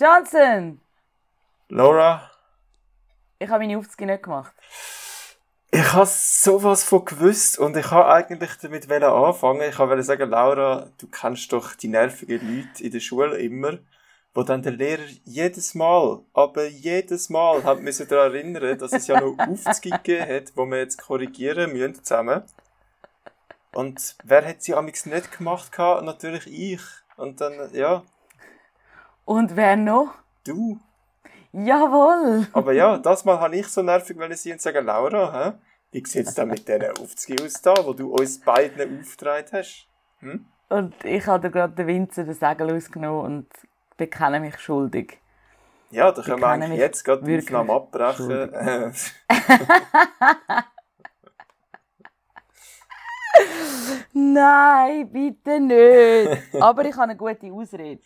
[0.00, 0.80] Johnson!
[1.68, 2.30] Laura?
[3.38, 4.54] Ich habe meine Aufzüge nicht gemacht.
[5.70, 9.68] Ich habe sowas von gewusst und ich habe eigentlich damit anfangen.
[9.68, 13.78] Ich wollte sagen, Laura, du kennst doch die nervigen Leute in der Schule immer,
[14.32, 19.06] wo dann der Lehrer jedes Mal, aber jedes Mal hat müssen daran erinnern, dass es
[19.06, 22.42] ja noch Aufzüge gegeben hat, wo wir jetzt korrigieren müssen zusammen.
[23.74, 26.04] Und wer hat sie amigs nicht gemacht gehabt?
[26.04, 26.80] Natürlich ich.
[27.18, 28.02] Und dann, ja.
[29.30, 30.14] Und wer noch?
[30.44, 30.80] Du.
[31.52, 32.48] Jawohl!
[32.52, 35.52] Aber ja, das Mal habe ich so nervig weil sie und sagen, Laura, hä?
[35.92, 39.86] wie sieht es denn mit diesen Aufzügen aus da, wo du uns beiden aufgetragen hast?
[40.18, 40.46] Hm?
[40.68, 43.46] Und ich habe gerade den Winzer den Segel ausgenommen und
[43.96, 45.20] bekenne mich schuldig.
[45.92, 48.50] Ja, da können wir eigentlich jetzt gerade die Aufnahme abbrechen.
[54.12, 56.52] Nein, bitte nicht.
[56.60, 58.02] Aber ich habe eine gute Ausrede.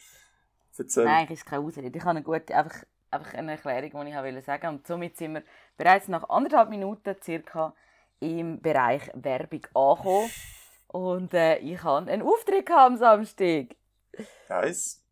[0.77, 1.05] Erzähl.
[1.05, 1.97] Nein, es ist keine Ausrede.
[1.97, 2.85] Ich habe eine gute, einfach
[3.15, 4.67] einfach eine Erklärung, die ich wollte sagen.
[4.69, 5.43] Und somit sind wir
[5.77, 7.75] bereits nach anderthalb Minuten circa
[8.21, 10.31] im Bereich Werbung angekommen.
[10.89, 13.77] Und äh, ich hatte einen Auftritt am Samstag.
[14.49, 15.03] Nice.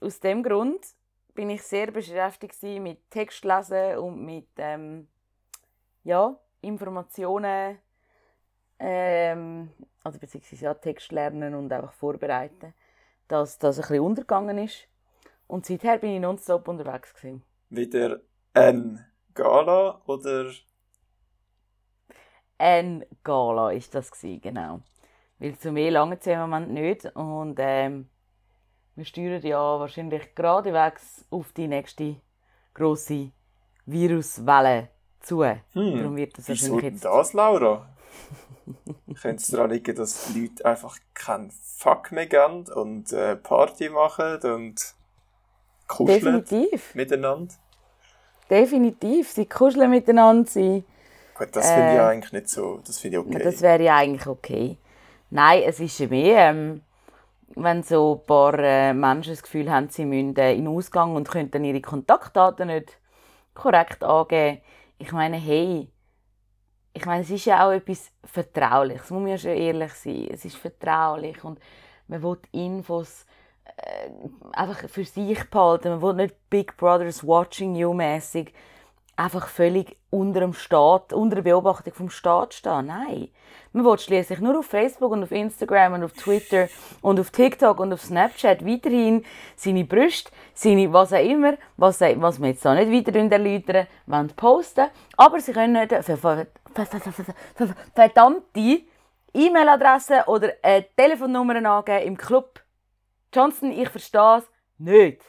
[0.00, 0.80] Aus dem Grund
[1.34, 5.08] bin ich sehr beschäftigt mit Textlesen und mit ähm,
[6.04, 7.78] ja, Informationen,
[8.78, 9.70] ähm,
[10.02, 12.72] also beziehungsweise ja, Text lernen und einfach vorbereiten,
[13.28, 14.88] dass das ein bisschen untergegangen ist.
[15.46, 17.14] Und seither bin ich nonstop unterwegs.
[17.14, 17.42] Gewesen.
[17.70, 18.20] Wieder
[18.54, 20.50] ein Gala oder?
[22.58, 24.80] Ein Gala ist das gewesen, genau.
[25.38, 28.08] Weil zu mir lange es im Moment nicht und ähm,
[28.94, 32.16] wir steuern ja wahrscheinlich geradewegs auf die nächste
[32.72, 33.30] grosse
[33.84, 34.88] Viruswelle
[35.20, 35.44] zu.
[35.44, 37.04] Hm, Darum wird das wieso jetzt...
[37.04, 37.94] das, Laura?
[39.20, 43.90] Könnte es daran liegen, dass die Leute einfach keinen Fuck mehr geben und äh, Party
[43.90, 44.94] machen und
[45.86, 46.94] kuscheln Definitiv.
[46.94, 47.54] miteinander.
[48.50, 50.48] Definitiv, sie kuscheln miteinander.
[50.48, 50.84] Sie,
[51.34, 52.80] Gut, das finde ich äh, eigentlich nicht so.
[52.86, 53.42] Das finde ich okay.
[53.42, 54.78] Das wäre ja eigentlich okay.
[55.30, 56.82] Nein, es ist ja mehr, ähm,
[57.56, 61.14] wenn so ein paar äh, Menschen das Gefühl haben, sie müssen äh, in den Ausgang
[61.16, 62.98] und können dann ihre Kontaktdaten nicht
[63.54, 64.60] korrekt angeben.
[64.98, 65.88] Ich meine, hey,
[66.92, 70.28] ich meine, es ist ja auch etwas Vertrauliches, muss man ja schon ehrlich sein.
[70.30, 71.58] Es ist vertraulich und
[72.08, 73.26] man will Infos
[74.52, 75.90] einfach für sich behalten.
[75.90, 78.52] Man will nicht Big Brothers watching you mäßig
[79.16, 82.86] einfach völlig unter dem Staat, unter der Beobachtung vom Staat stehen.
[82.86, 83.28] Nein.
[83.72, 86.68] Man will schließlich nur auf Facebook und auf Instagram und auf Twitter
[87.02, 89.24] und auf TikTok und auf Snapchat weiterhin
[89.54, 94.28] seine Brüste, seine was auch immer, was, was wir jetzt da nicht weiter erläutern wollen,
[94.36, 94.86] posten.
[95.16, 95.94] Aber sie können nicht
[97.94, 98.80] verdammte
[99.34, 102.60] E-Mail-Adresse oder eine Telefonnummer angeben im Club
[103.36, 104.44] Johnson, ich verstehe es
[104.78, 105.20] nicht.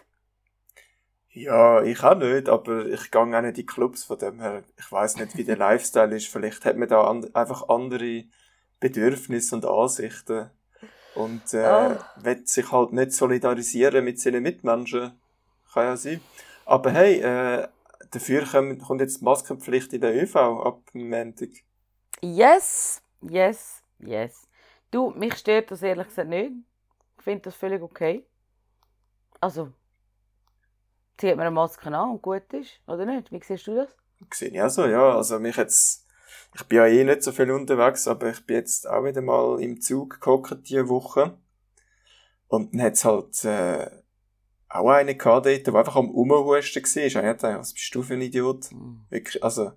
[1.32, 4.64] Ja, ich auch nicht, aber ich gehe auch nicht in die Clubs von dem her.
[4.78, 6.28] Ich weiß nicht, wie der Lifestyle ist.
[6.28, 8.24] Vielleicht hat man da an, einfach andere
[8.80, 10.50] Bedürfnisse und Ansichten
[11.16, 12.24] und äh, oh.
[12.24, 15.20] will sich halt nicht solidarisieren mit seinen Mitmenschen.
[15.74, 16.22] Kann ja sein.
[16.66, 17.68] Aber hey, äh,
[18.10, 21.50] dafür kommt, kommt jetzt die Maskenpflicht in der ÖV ab Montag.
[22.22, 24.48] Yes, yes, yes.
[24.92, 26.54] Du, mich stört das ehrlich gesagt nicht
[27.28, 28.26] finde das völlig okay.
[29.42, 29.74] Also,
[31.18, 33.34] zieht man eine Maske an und gut ist, oder nicht?
[33.34, 33.90] Wie siehst du das?
[34.34, 35.16] Sehe ich auch so, ja.
[35.16, 36.06] Also mich jetzt,
[36.56, 39.62] ich bin ja eh nicht so viel unterwegs, aber ich bin jetzt auch wieder mal
[39.62, 41.38] im Zug gehockt diese Woche.
[42.48, 43.92] Und dann hat es halt äh,
[44.70, 47.04] auch einen gehabt dort, der einfach am Umhusten war.
[47.04, 48.72] Ich habe gedacht, was bist du für ein Idiot?
[48.72, 49.06] Mhm.
[49.10, 49.74] Wirklich, also...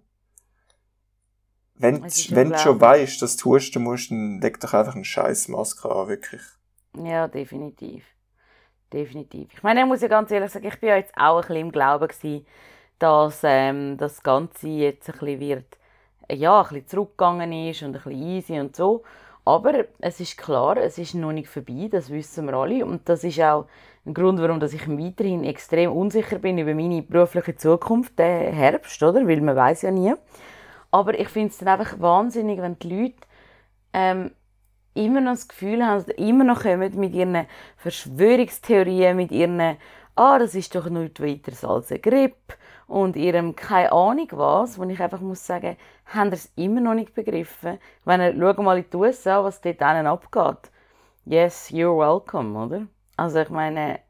[1.75, 5.49] Wenn, wenn du schon weißt, dass du husten musst, dann leg doch einfach eine scheiß
[5.49, 6.43] Maske an, wirklich.
[6.97, 8.05] Ja, definitiv.
[8.93, 9.53] Definitiv.
[9.53, 11.56] Ich meine, ich muss ja ganz ehrlich sagen, ich bin ja jetzt auch ein bisschen
[11.56, 12.47] im Glauben gewesen,
[12.99, 15.79] dass ähm, das Ganze jetzt ein bisschen wird,
[16.31, 19.05] ja, ein bisschen zurückgegangen ist und ein bisschen easy und so.
[19.45, 22.84] Aber es ist klar, es ist noch nicht vorbei, das wissen wir alle.
[22.84, 23.67] Und das ist auch
[24.05, 29.26] ein Grund, warum ich weiterhin extrem unsicher bin über meine berufliche Zukunft, den Herbst, oder?
[29.26, 30.14] Weil man weiß ja nie.
[30.91, 33.17] Aber ich finde es dann einfach wahnsinnig, wenn die Leute
[33.93, 34.32] ähm,
[34.94, 37.46] immer noch das Gefühl haben, oder immer noch kommen mit ihren
[37.76, 39.76] Verschwörungstheorien, mit ihren
[40.16, 42.54] «Ah, das ist doch nichts weiter als eine Grippe»
[42.87, 45.76] und ihrem «keine Ahnung was», wo ich einfach muss sagen,
[46.06, 47.78] haben ihr es immer noch nicht begriffen.
[48.04, 50.70] Wenn ihr, schaut mal in die USA, was dort denen abgeht.
[51.25, 52.87] Yes, you're welcome, oder?
[53.16, 54.00] Also ich meine,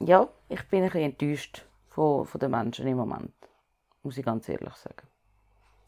[0.00, 3.34] ja, ich bin ein bisschen enttäuscht von, von den Menschen im Moment,
[4.02, 5.09] muss ich ganz ehrlich sagen.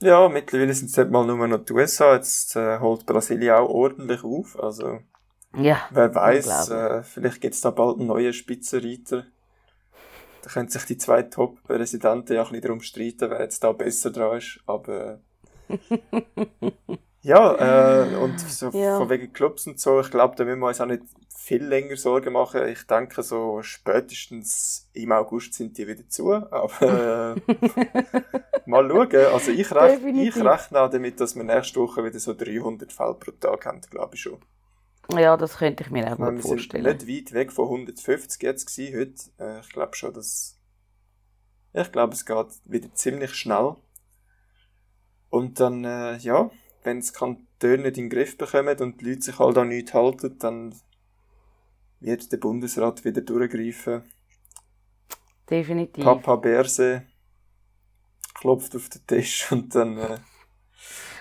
[0.02, 3.68] Ja, mittlerweile sind es nicht mal nur noch die USA, jetzt äh, holt Brasilien auch
[3.68, 4.58] ordentlich auf.
[4.58, 4.98] Also,
[5.56, 9.26] ja, wer weiß, äh, vielleicht gibt es da bald einen neuen Spitzenreiter.
[10.42, 14.10] Da können sich die zwei Top-Präsidenten ja ein bisschen darum streiten, wer jetzt da besser
[14.10, 14.58] dran ist.
[14.66, 15.20] Aber
[17.22, 18.98] ja, äh, und so Ja.
[18.98, 21.02] von wegen Clubs und so, ich glaube, da müssen wir uns auch nicht
[21.36, 22.66] viel länger Sorgen machen.
[22.68, 26.32] Ich denke, so spätestens im August sind die wieder zu.
[26.34, 27.40] Aber äh,
[28.66, 29.16] mal schauen.
[29.32, 33.14] Also ich, rech, ich rechne auch damit, dass wir nächste Woche wieder so 300 Fälle
[33.14, 34.38] pro Tag haben, glaube ich schon.
[35.16, 36.84] Ja, das könnte ich mir auch Ich meine, gut wir sind vorstellen.
[36.96, 39.22] nicht weit weg von 150 jetzt gewesen heute.
[39.56, 40.58] Äh, ich glaube schon, dass...
[41.74, 43.74] Ich glaube, es geht wieder ziemlich schnell.
[45.28, 46.50] Und dann, äh, ja,
[46.84, 49.94] wenn es Kantone nicht in den Griff bekommen und die Leute sich halt an nichts
[49.94, 50.74] halten, dann
[52.00, 54.02] wird der Bundesrat wieder durchgreifen.
[55.50, 56.04] Definitiv.
[56.04, 57.06] Papa Berse
[58.34, 59.98] klopft auf den Tisch und dann...
[59.98, 60.18] Äh,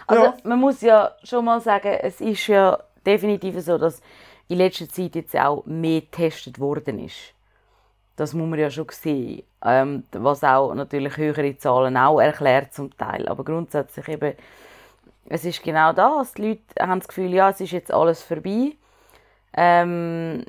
[0.07, 0.37] Also Ja.
[0.43, 4.01] man muss ja schon mal sagen, es ist ja definitiv so, dass
[4.47, 7.33] in letzter Zeit jetzt auch mehr getestet worden ist.
[8.15, 9.43] Das muss man ja schon sehen.
[9.63, 13.27] Ähm, was auch natürlich höhere Zahlen auch erklärt zum Teil.
[13.27, 14.35] Aber grundsätzlich eben,
[15.25, 16.33] es ist genau das.
[16.33, 18.73] Die Leute haben das Gefühl, ja, es ist jetzt alles vorbei.
[19.53, 20.45] Ähm,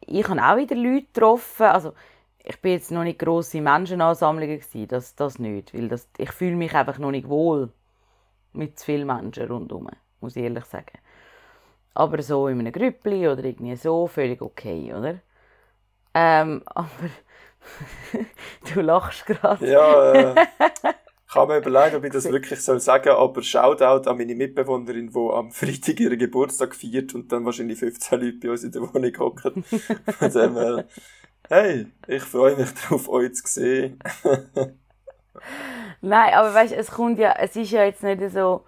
[0.00, 1.66] ich habe auch wieder Leute getroffen.
[1.66, 1.92] Also,
[2.44, 6.56] ich bin jetzt noch nicht grosse Menschenansammlungen gewesen, das, das nicht, weil das, ich fühle
[6.56, 7.70] mich einfach noch nicht wohl
[8.52, 9.88] mit zu vielen Menschen rundherum,
[10.20, 10.98] muss ich ehrlich sagen.
[11.94, 15.20] Aber so in einem Grüppli oder irgendwie so, völlig okay, oder?
[16.12, 16.88] Ähm, aber
[18.74, 19.66] du lachst gerade.
[19.66, 20.46] Ja, äh,
[21.34, 25.10] ich habe mir überlegt, ob ich das wirklich soll sagen aber Shoutout an meine Mitbewohnerin,
[25.10, 28.82] die am Freitag ihren Geburtstag feiert und dann wahrscheinlich 15 Leute bei uns in der
[28.82, 29.64] Wohnung hocken.
[30.18, 30.84] Von dem her,
[31.48, 33.98] hey, ich freue mich darauf, euch zu sehen.
[36.00, 38.64] Nein, aber weißt, es kommt ja, es ist ja jetzt nicht so,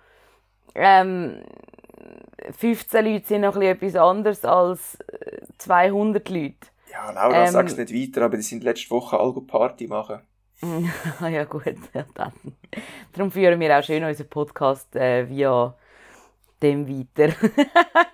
[0.74, 1.42] ähm,
[2.50, 6.56] 15 Leute sind noch ein bisschen etwas anderes als äh, 200 Leute.
[6.90, 10.20] Ja, Laura, Ähm, sag's nicht weiter, aber die sind letzte Woche alle Party machen.
[11.20, 12.32] Ja gut, ja, dann.
[13.12, 15.74] Darum führen wir auch schön unseren Podcast äh, via
[16.62, 17.34] dem weiter.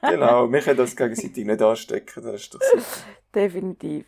[0.03, 3.07] Genau, wir können das gegenseitig nicht anstecken, das ist doch super.
[3.35, 4.05] Definitiv.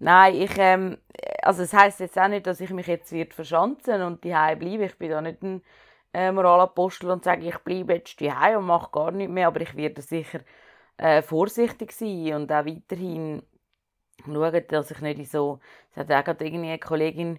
[0.00, 0.98] Nein, ich, ähm,
[1.42, 4.84] also es heisst jetzt auch nicht, dass ich mich jetzt wird verschanzen und die bleibe.
[4.84, 5.62] Ich bin da nicht ein
[6.12, 9.76] äh, Moralapostel und sage, ich bleibe jetzt die und mache gar nichts mehr, aber ich
[9.76, 10.40] werde sicher
[10.96, 13.42] äh, vorsichtig sein und auch weiterhin
[14.24, 15.60] schauen, dass ich nicht in so,
[15.92, 17.38] es hat auch gerade irgendwie eine Kollegin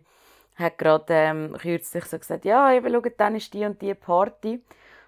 [0.56, 4.62] hat gerade ähm, kürzlich so gesagt, ja, eben, schau, dann ist die und die Party.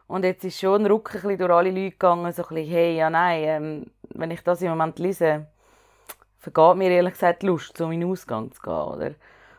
[0.07, 2.71] Und jetzt ist schon ein Ruck ein bisschen durch alle Leute gegangen, so ein bisschen,
[2.71, 5.47] hey, ja nein, ähm, wenn ich das im Moment lese,
[6.39, 9.11] vergeht mir ehrlich gesagt die Lust, um in den Ausgang zu gehen, oder?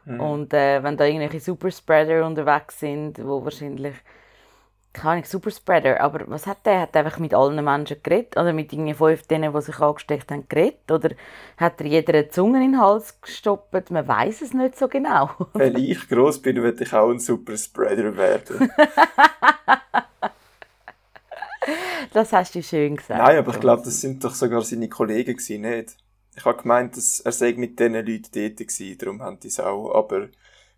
[0.05, 0.21] Mhm.
[0.21, 3.95] Und äh, wenn da irgendwelche Superspreader unterwegs sind, wo wahrscheinlich,
[4.95, 6.83] keine Ahnung, Superspreader, aber was hat der?
[6.83, 8.37] Hat er einfach mit allen Menschen geredet?
[8.37, 10.91] Oder mit irgendwie fünf denen, die sich angesteckt haben, geredet?
[10.91, 11.11] Oder
[11.59, 13.91] hat er jeder eine Zunge in den Hals gestoppt?
[13.91, 15.31] Man weiß es nicht so genau.
[15.53, 18.71] Wenn ich gross bin, will ich auch ein super Spreader werden.
[22.13, 23.21] das hast du schön gesagt.
[23.21, 25.97] Nein, aber ich glaube, das sind doch sogar seine Kollegen gewesen, nicht?
[26.37, 29.61] Ich habe gemeint, dass er sei mit diesen Leuten dort gewesen, darum haben die es
[29.61, 29.95] auch.
[29.95, 30.29] Aber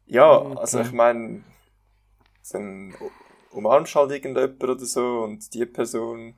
[0.06, 0.58] ja, Okay.
[0.58, 1.42] also ich meine,
[2.52, 2.94] dann
[3.50, 6.34] umarmst halt irgendjemand oder so und die Person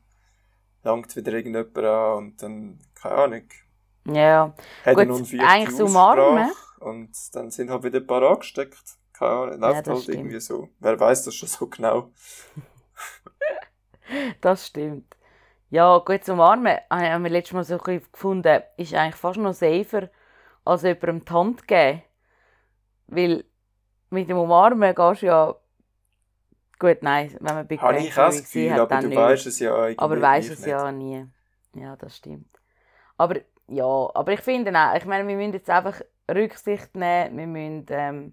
[0.82, 3.48] langt wieder irgendjemand an und dann, keine Ahnung,
[4.06, 5.08] Ja, hat Gut,
[5.40, 6.50] eigentlich Umarmen.
[6.80, 8.78] und dann sind halt wieder ein paar angesteckt.
[9.12, 10.18] Keine Ahnung, läuft das halt stimmt.
[10.18, 10.68] irgendwie so.
[10.78, 12.10] Wer weiß das schon so genau?
[14.40, 15.16] das stimmt.
[15.70, 19.38] Ja, gut zum Armen haben wir letztes Mal so ein bisschen gefunden, ist eigentlich fast
[19.38, 20.08] noch safer,
[20.64, 22.02] als jemandem die Hand geben.
[23.08, 23.44] Weil
[24.10, 25.54] mit dem Umarmen gehst du ja...
[26.78, 29.86] Gut, nein, wenn man auch das Grandparents Gefühl, hat, aber dann du weißt es ja
[29.88, 30.68] irgendwie Aber gleich es nicht.
[30.68, 31.26] ja nie.
[31.74, 32.48] Ja, das stimmt.
[33.16, 33.36] Aber
[33.68, 37.86] ja, aber ich finde auch, ich meine, wir müssen jetzt einfach Rücksicht nehmen, wir müssen,
[37.90, 38.32] ähm,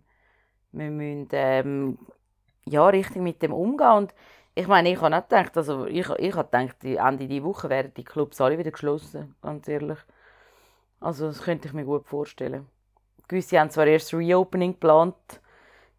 [0.71, 1.97] wir müssen ähm,
[2.65, 3.91] ja, richtig mit dem umgehen.
[3.91, 4.13] Und
[4.53, 7.69] ich meine, ich habe nicht gedacht, also ich, ich habe gedacht, die Ende dieser Woche
[7.69, 9.99] werden die Clubs alle wieder geschlossen, ganz ehrlich.
[10.99, 12.67] Also das könnte ich mir gut vorstellen.
[13.27, 15.15] Gewisse haben zwar erst Reopening geplant,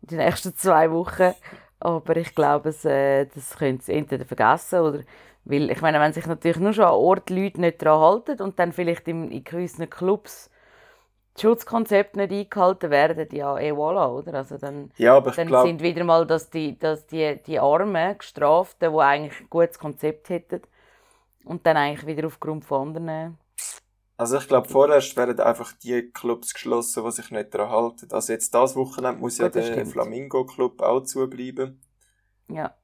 [0.02, 1.34] in den nächsten zwei Wochen,
[1.80, 5.00] aber ich glaube, es, äh, das können sie entweder vergessen oder
[5.44, 8.58] weil, ich meine, wenn sich natürlich nur schon an Ort Leute nicht daran halten und
[8.58, 10.50] dann vielleicht in, in gewissen Clubs
[11.36, 14.34] die Schutzkonzepte nicht eingehalten werden, ja, eh voilà, oder?
[14.34, 18.92] Also dann, Ja, dann glaube, sind wieder mal dass die, dass die, die Armen, Gestraften,
[18.92, 20.62] die eigentlich ein gutes Konzept hätten
[21.44, 23.38] und dann eigentlich wieder aufgrund von anderen...
[24.18, 28.08] also ich glaube, vorerst werden einfach die Clubs geschlossen, die sich nicht daran halten.
[28.12, 29.92] Also jetzt das Wochenende muss ja Gut, das der stimmt.
[29.92, 31.80] Flamingo Club auch zubleiben.
[32.48, 32.74] Ja,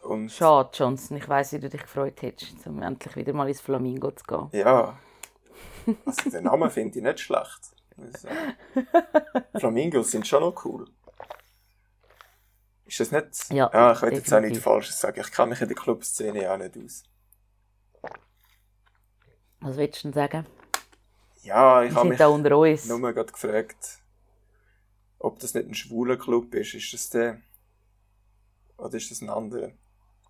[0.00, 1.16] Und schade, Johnson.
[1.16, 4.52] Ich weiss, wie du dich gefreut hättest, um endlich wieder mal ins Flamingo zu gehen.
[4.52, 4.98] ja,
[6.04, 7.60] also den Namen finde ich nicht schlecht.
[8.18, 8.56] sagen.
[9.56, 10.86] Flamingos sind schon noch cool.
[12.84, 13.50] Ist das nicht?
[13.52, 15.20] Ja, ja ich will jetzt auch nichts Falsches sagen.
[15.20, 17.02] Ich kann mich in der Clubszene auch nicht aus.
[19.66, 20.46] Was willst du denn sagen?
[21.42, 22.86] Ja, ich habe mich da unter uns.
[22.86, 23.98] nur gerade gefragt,
[25.18, 26.74] ob das nicht ein schwuler Club ist.
[26.74, 27.40] Ist das der?
[28.76, 29.72] Oder ist das ein anderer?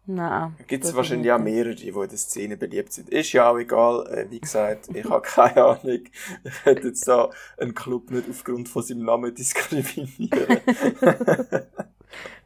[0.07, 0.55] Nein.
[0.57, 3.11] Da gibt es wahrscheinlich nicht auch mehrere, die in der Szene beliebt sind.
[3.11, 4.07] Ist ja auch egal.
[4.07, 6.05] Äh, wie gesagt, ich habe keine Ahnung.
[6.45, 7.29] Ich hätte jetzt da
[7.59, 10.61] einen Club nicht aufgrund von seinem Namen diskriminieren.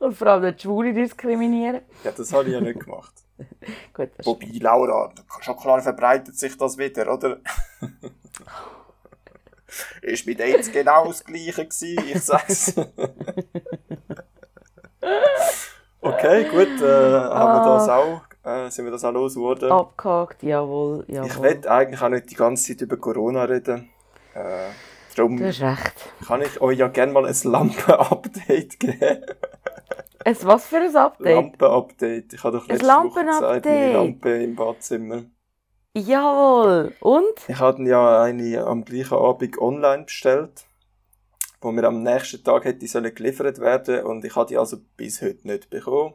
[0.00, 1.82] Und vor allem die Schwule diskriminieren.
[2.02, 3.14] ja, das habe ich ja nicht gemacht.
[3.94, 7.38] Gut, Wobei, Laura, schon klar verbreitet sich das wieder, oder?
[10.02, 12.74] ist mit AIDS genau das Gleiche gewesen, ich sag's.
[16.00, 19.70] okay, gut, äh, haben wir das auch, äh, sind wir das auch losgeworden.
[19.70, 21.28] abgehakt, jawohl, jawohl.
[21.28, 23.90] Ich will eigentlich auch nicht die ganze Zeit über Corona reden.
[24.34, 24.70] Äh,
[25.16, 25.94] darum Du hast recht.
[26.26, 29.24] kann ich euch ja gerne mal ein Lampen-Update geben.
[30.24, 31.34] Es was für ein Update?
[31.34, 32.32] Lampen-Update.
[32.34, 33.92] Ich habe doch Ein letzte Woche gesagt, meine.
[33.92, 35.22] Lampe im Badzimmer.
[35.96, 36.94] Jawohl.
[37.00, 37.34] Und?
[37.48, 40.66] Ich hatte ja eine am gleichen Abend online bestellt,
[41.60, 45.20] wo mir am nächsten Tag hätte sollen geliefert werden und ich habe die also bis
[45.22, 46.14] heute nicht bekommen.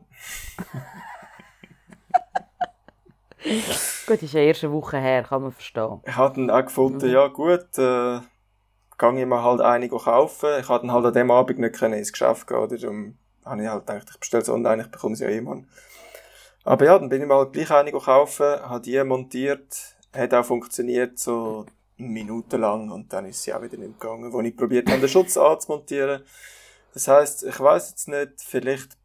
[4.07, 6.01] Gut, ist ja erst eine Woche her, kann man verstehen.
[6.05, 7.13] Ich habe dann auch gefunden, Mhm.
[7.13, 8.19] ja gut, äh,
[8.97, 10.49] gehe ich mir halt eine kaufen.
[10.59, 12.77] Ich dann halt an dem Abend nicht können ins Geschäft gehen, oder?
[12.77, 15.63] Darum habe ich halt gedacht, ich bestelle es online, ich bekomme sie ja eh mal.
[16.63, 20.45] Aber ja, dann bin ich mir halt gleich eine kaufen, habe die montiert, hat auch
[20.45, 21.65] funktioniert, so
[21.97, 24.99] eine Minute lang und dann ist sie auch wieder nicht gegangen, wo ich probiert habe,
[24.99, 26.23] den Schutz anzumontieren.
[26.93, 28.97] Das heisst, ich weiß jetzt nicht, vielleicht,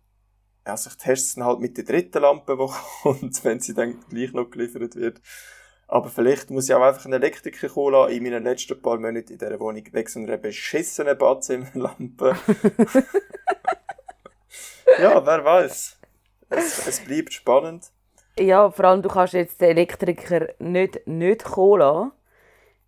[0.64, 4.00] also ich teste es dann halt mit der dritten Lampe, die kommt, wenn sie dann
[4.08, 5.20] gleich noch geliefert wird.
[5.86, 9.32] Aber vielleicht muss ich auch einfach einen Elektriker kommen lassen, in meinen letzten paar Monaten
[9.32, 12.36] in dieser Wohnung weg so einer beschissenen Badzimmerlampe.
[15.00, 15.98] ja, wer weiß.
[16.50, 17.90] Es, es bleibt spannend.
[18.38, 22.12] Ja, vor allem, du kannst jetzt den Elektriker nicht, nicht kommen lassen,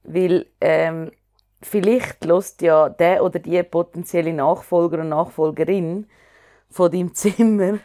[0.05, 1.13] weil ähm,
[1.61, 6.07] vielleicht lässt ja der oder die potenzielle Nachfolger und Nachfolgerin
[6.71, 7.79] von deinem Zimmer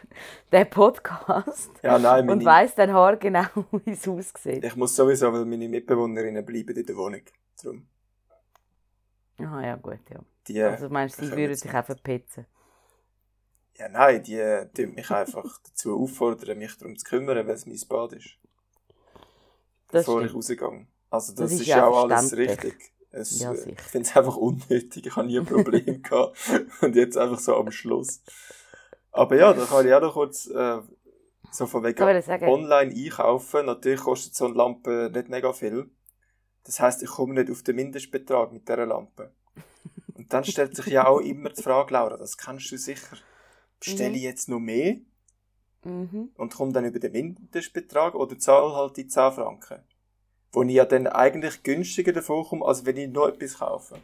[0.50, 3.46] den Podcast Ja, nein, und meine, weiss dann haargenau,
[3.84, 4.64] wie es aussieht.
[4.64, 7.22] ich muss sowieso, weil meine Mitbewohnerinnen bleiben in der Wohnung.
[7.62, 7.86] Darum.
[9.38, 10.18] Ah ja, gut, ja.
[10.48, 12.46] Die, Also meinst du, sie würden sich auch verpetzen?
[13.78, 14.42] Ja, nein, die
[14.74, 18.30] tun mich einfach dazu auffordern, mich darum zu kümmern, weil es mein Bad ist.
[19.90, 20.62] Das bevor ich stimmt.
[20.62, 20.86] rausgehe.
[21.10, 22.92] Also das, Das ist ist ja auch alles richtig.
[23.10, 25.06] Es, Ja, äh, ich finde es einfach unnötig.
[25.06, 26.36] Ich habe nie ein Problem gehabt.
[26.82, 28.20] Und jetzt einfach so am Schluss.
[29.12, 30.80] Aber ja, da kann ich auch noch kurz äh,
[31.50, 33.66] so von wegen ich online einkaufen.
[33.66, 35.88] Natürlich kostet so eine Lampe nicht mega viel.
[36.64, 39.32] Das heißt, ich komme nicht auf den Mindestbetrag mit dieser Lampe.
[40.14, 43.16] Und dann stellt sich ja auch immer die Frage, Laura, das kennst du sicher.
[43.80, 44.14] Bestelle Mhm.
[44.16, 44.98] ich jetzt noch mehr
[45.84, 46.28] Mhm.
[46.36, 49.82] und komme dann über den Mindestbetrag oder zahle halt die 10 Franken.
[50.52, 54.00] Wo ich ja dann eigentlich günstiger davon komme, als wenn ich noch etwas kaufe.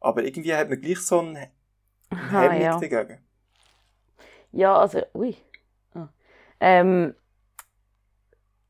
[0.00, 1.48] Aber irgendwie hat man gleich so ein
[2.10, 2.78] Aha, Hemmung ja.
[2.80, 3.20] dagegen.
[4.52, 5.36] Ja, also, ui.
[5.94, 6.08] Ah.
[6.60, 7.14] Ähm,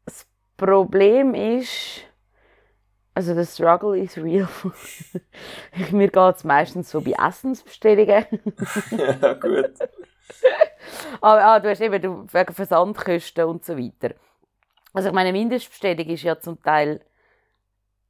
[0.04, 0.26] das
[0.56, 2.02] Problem ist,
[3.20, 4.48] also der Struggle is real.
[5.72, 8.24] Ich- Mir geht es meistens so bei Essensbestellungen.
[9.22, 9.74] ja, gut.
[11.20, 14.14] Aber ah, du hast eben du, wegen Versandkosten und so weiter.
[14.94, 17.00] Also ich meine, Mindestbestellung ist ja zum Teil,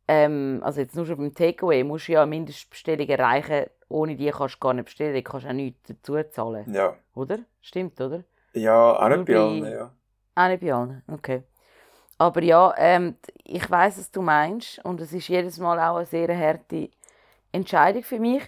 [0.07, 4.31] ähm, also jetzt nur schon beim Takeaway, musst du ja eine Mindestbestellung erreichen, ohne die
[4.31, 6.97] kannst du gar nicht bestellen, du kannst auch nichts dazu zahlen, Ja.
[7.15, 7.41] oder?
[7.61, 8.23] Stimmt, oder?
[8.55, 9.93] Ja, auch nicht bei bei- allen, ja.
[10.37, 11.43] Auch nicht bei allen, okay.
[12.21, 16.05] Aber ja, ähm, ich weiß, was du meinst und es ist jedes Mal auch eine
[16.05, 16.91] sehr harte
[17.51, 18.43] Entscheidung für mich.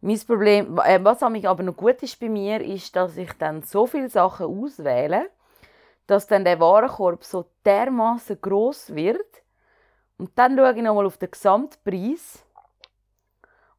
[0.00, 3.86] Mein Problem, äh, was aber noch gut ist bei mir, ist, dass ich dann so
[3.86, 5.28] viele Sachen auswähle,
[6.06, 9.42] dass dann der Warenkorb so dermaßen groß wird
[10.16, 12.42] und dann schaue ich nochmal auf den Gesamtpreis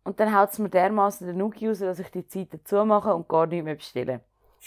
[0.04, 3.16] und dann haut es mir dermaßen den Nuki raus, dass ich die Zeit dazu mache
[3.16, 4.20] und gar nicht mehr bestelle.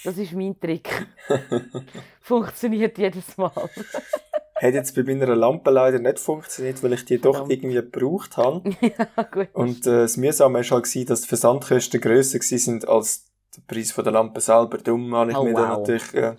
[0.02, 1.06] Das ist mein Trick.
[2.20, 3.52] Funktioniert jedes Mal.
[4.62, 7.52] Hat jetzt bei meiner Lampe leider nicht funktioniert, weil ich die doch Verdammt.
[7.52, 8.62] irgendwie gebraucht habe.
[8.80, 9.48] ja, gut.
[9.54, 13.24] Und äh, das Mühsame war halt, gewesen, dass die Versandkosten grösser sind als
[13.56, 14.78] der Preis von der Lampe selber.
[14.78, 15.78] Darum habe ich Oh, mir dann wow.
[15.78, 16.34] natürlich äh,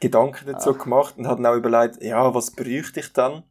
[0.00, 0.82] Gedanken dazu Ach.
[0.84, 3.42] gemacht und habe dann auch überlegt, ja, was bräuchte ich dann?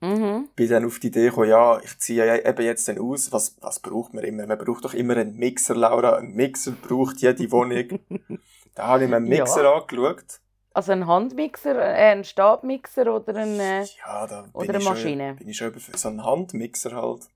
[0.00, 0.48] Mhm.
[0.54, 3.56] bin dann auf die Idee gekommen, ja, ich ziehe ja eben jetzt dann aus, was,
[3.60, 4.46] was braucht man immer?
[4.46, 6.16] Man braucht doch immer einen Mixer, Laura.
[6.18, 7.98] Ein Mixer braucht jede Wohnung.
[8.76, 9.42] da habe ich mir einen Ja.
[9.42, 10.40] Mixer angeschaut.
[10.74, 13.58] Also ein Handmixer, äh, ein Stabmixer oder ein...
[13.58, 15.34] Äh, Ja, da bin oder ich eine schon- Maschine.
[15.34, 17.26] Bin ich schon über so einen Handmixer halt.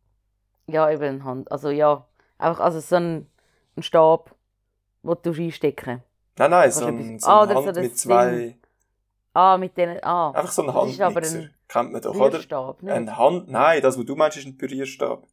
[0.67, 1.51] Ja, eben ein Hand.
[1.51, 2.07] Also ja,
[2.39, 3.27] einfach also so ein,
[3.77, 4.35] ein Stab,
[5.03, 6.03] den du einstecken
[6.39, 8.31] Nein, nein, so ein, so Ah, ein so Hand das mit zwei...
[8.37, 8.59] Ding.
[9.35, 9.99] Ah, mit denen.
[10.05, 11.39] Ah, Einfach so ein Handmixer.
[11.41, 12.39] ein Kennt man doch, oder?
[12.39, 12.93] Nicht?
[12.93, 13.49] Ein Hand...
[13.49, 15.27] Nein, das, was du meinst, ist ein Pürierstab.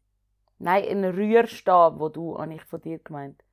[0.57, 3.43] Nein, ein Rührstab, wo du, habe ich von dir gemeint.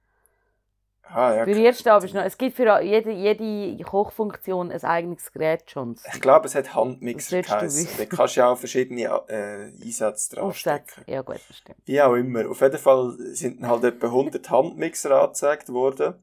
[1.09, 1.45] Ah, ja.
[1.45, 2.23] Pürierstab ist noch.
[2.25, 5.97] Es gibt für jede, jede Kochfunktion ein eigenes Gerät schon.
[6.13, 7.89] Ich glaube, es hat Handmixer geheißen.
[7.99, 10.93] Da kannst du ja auch verschiedene äh, Einsätze dran Aufsätze.
[10.93, 11.11] stecken.
[11.11, 11.79] Ja, gut, das stimmt.
[11.85, 12.51] Wie auch immer.
[12.51, 16.15] Auf jeden Fall sind halt etwa 100 Handmixer angezeigt worden.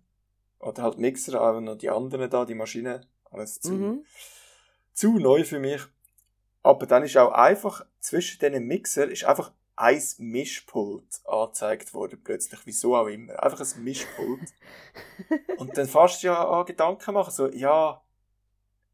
[0.59, 3.01] Oder halt Mixer, aber noch die anderen da, die Maschine.
[3.31, 4.05] Alles zu, Mhm.
[4.93, 5.81] zu neu für mich.
[6.61, 12.59] Aber dann ist auch einfach, zwischen diesen Mixer ist einfach ein Mischpult angezeigt worden, plötzlich.
[12.65, 13.41] Wieso auch immer.
[13.41, 14.53] Einfach ein Mischpult.
[15.57, 18.01] Und dann fast ja an Gedanken machen, so, ja,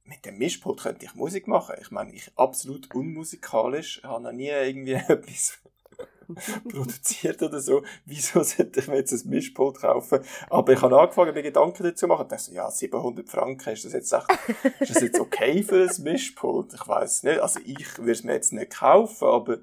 [0.06, 1.76] mit dem Mischpult könnte ich Musik machen.
[1.82, 5.60] Ich meine, ich absolut unmusikalisch, habe noch nie irgendwie etwas
[6.70, 7.84] produziert oder so.
[8.06, 10.20] Wieso sollte ich mir jetzt ein Mischpult kaufen?
[10.50, 12.24] Aber ich habe angefangen, mir Gedanken dazu zu machen.
[12.24, 14.28] Ich dachte so, ja, 700 Franken, ist das jetzt echt,
[14.80, 16.74] ist das jetzt okay für ein Mischpult?
[16.74, 17.40] Ich weiß nicht.
[17.40, 19.60] Also ich würde es mir jetzt nicht kaufen, aber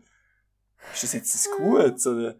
[0.92, 2.06] ist das jetzt ein Gutes?
[2.06, 2.36] Oder?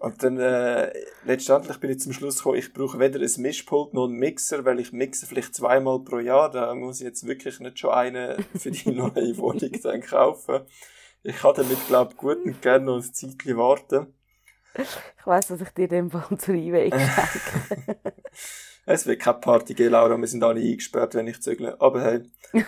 [0.00, 0.92] Und dann, äh,
[1.24, 4.80] letztendlich bin ich zum Schluss gekommen, ich brauche weder ein Mischpult noch einen Mixer, weil
[4.80, 6.50] ich mixe vielleicht zweimal pro Jahr.
[6.50, 10.60] Da muss ich jetzt wirklich nicht schon einen für die neue Wohnung dann kaufen.
[11.22, 14.12] Ich kann damit, glaube ich, gut und gerne noch ein Zeitchen warten.
[14.76, 17.96] Ich weiss, dass ich dir den Fall zur Einweihung schenke.
[18.86, 20.16] Es wird keine Party geben, Laura.
[20.18, 21.80] Wir sind alle eingesperrt, wenn ich zügle.
[21.80, 22.22] Aber hey,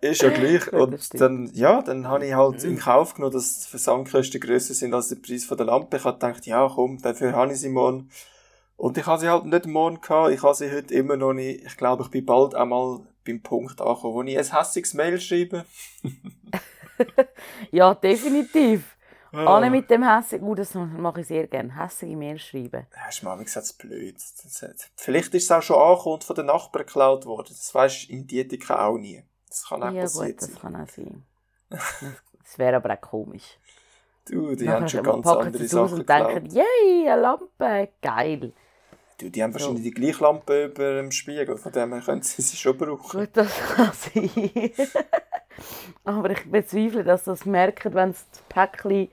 [0.00, 0.72] ist ja gleich.
[0.72, 4.94] Und dann, ja, dann habe ich halt in Kauf genommen, dass die Versandkosten grösser sind
[4.94, 5.98] als der Preis von der Lampe.
[5.98, 8.08] Ich habe gedacht, ja, komm, dafür habe ich sie morgen.
[8.76, 10.32] Und ich habe sie halt nicht morgen gehabt.
[10.32, 11.64] Ich habe sie heute immer noch nicht.
[11.66, 15.66] Ich glaube, ich bin bald einmal beim Punkt angekommen, wo ich ein hässiges Mail schreibe.
[17.70, 18.96] ja, definitiv.
[19.32, 19.56] Ah.
[19.56, 22.86] Alle mit dem hässigen, gut, das mache ich sehr gerne, hässige Mail schreiben.
[22.96, 24.16] Ja, ist mal gesagt, blöd.
[24.16, 27.48] Das hat, vielleicht ist es auch schon angekommen von den Nachbarn geklaut worden.
[27.50, 29.22] Das weisst du in Dietika auch nie.
[29.48, 30.60] Das kann auch Ja passiert gut, das sein.
[30.60, 31.24] kann auch sein.
[32.48, 33.58] Das wäre aber auch komisch.
[34.26, 36.52] Du, die Nachher haben schon ganz andere Sachen und denken, geklaut.
[36.52, 38.52] yay, eine Lampe, geil.
[39.18, 42.40] Du, die haben wahrscheinlich die gleiche Lampe über dem Spiegel, von dem her können sie
[42.40, 43.20] sie schon brauchen.
[43.20, 44.30] Gut, das kann sein.
[46.04, 49.08] aber ich bezweifle, dass sie das merken, wenn sie das Päckchen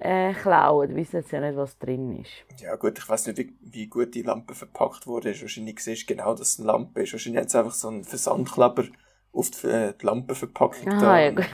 [0.00, 0.94] äh, klauen.
[0.94, 2.30] Wissen sie ja nicht, was drin ist.
[2.60, 5.30] Ja gut, ich weiß nicht, wie, wie gut die Lampe verpackt wurde.
[5.40, 7.12] Wahrscheinlich siehst du genau, dass es eine Lampe ist.
[7.12, 8.84] Wahrscheinlich hat es einfach so einen Versandkleber
[9.32, 11.12] auf die, äh, die Lampenverpackung Aha, da.
[11.12, 11.48] Ah, ja gut.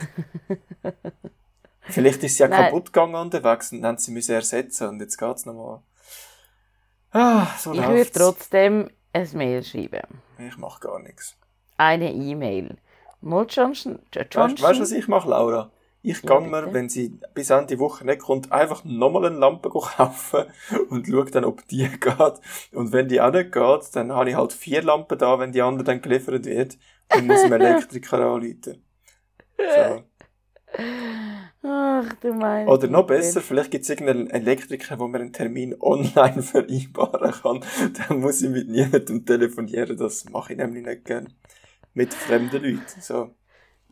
[1.83, 2.65] Vielleicht ist sie ja Nein.
[2.65, 5.81] kaputt gegangen unterwegs und dann haben sie müssen ersetzen und jetzt geht's nochmal.
[7.15, 10.21] Ah, so Ich würde trotzdem ein Mail schreiben.
[10.39, 11.37] Ich mach gar nichts.
[11.77, 12.77] Eine E-Mail.
[13.21, 14.75] Mal Johnson, Weißt Johnson.
[14.75, 15.71] du, was ich mache, Laura?
[16.03, 19.71] Ich Ja, gehe mir, wenn sie bis Ende Woche nicht kommt, einfach nochmal eine Lampe
[19.71, 20.45] kaufen
[20.91, 22.41] und schaue dann, ob die geht.
[22.73, 25.63] Und wenn die auch nicht geht, dann habe ich halt vier Lampen da, wenn die
[25.63, 26.77] andere dann geliefert wird.
[27.09, 28.85] Dann muss ich einen Elektriker anrufen.
[29.57, 30.05] So.
[31.67, 32.71] Ach, du meinst.
[32.71, 37.61] Oder noch besser, vielleicht gibt es irgendeinen Elektriker, wo man einen Termin online vereinbaren kann.
[38.09, 39.97] Dann muss ich mit niemandem telefonieren.
[39.97, 41.33] Das mache ich nämlich nicht gern.
[41.95, 43.01] Mit fremden Leuten.
[43.01, 43.31] So.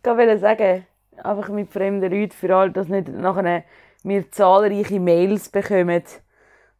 [0.05, 3.65] Ich wollte sagen, einfach mit fremden Leuten, für alle, dass nicht nachher
[4.05, 6.03] wir zahlreiche Mails bekommen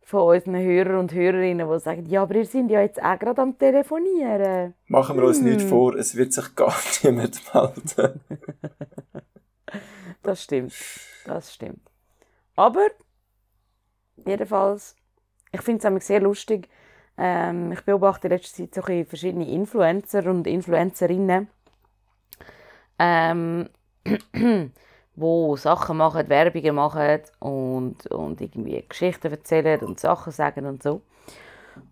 [0.03, 3.41] von unseren Hörern und Hörerinnen, die sagen, ja, aber ihr seid ja jetzt auch gerade
[3.41, 4.75] am Telefonieren.
[4.89, 5.45] Machen wir uns Hm.
[5.45, 8.21] nicht vor, es wird sich gar niemand melden.
[10.23, 10.75] Das stimmt.
[11.25, 11.91] Das stimmt.
[12.57, 12.87] Aber,
[14.17, 14.97] jedenfalls,
[15.53, 16.69] ich finde es sehr lustig.
[17.19, 21.49] Ähm, ich beobachte in letzter Zeit so verschiedene Influencer und Influencerinnen,
[22.99, 23.69] ähm,
[25.15, 31.03] wo Sachen machen, Werbungen machen und, und irgendwie Geschichten erzählen und Sachen sagen und so.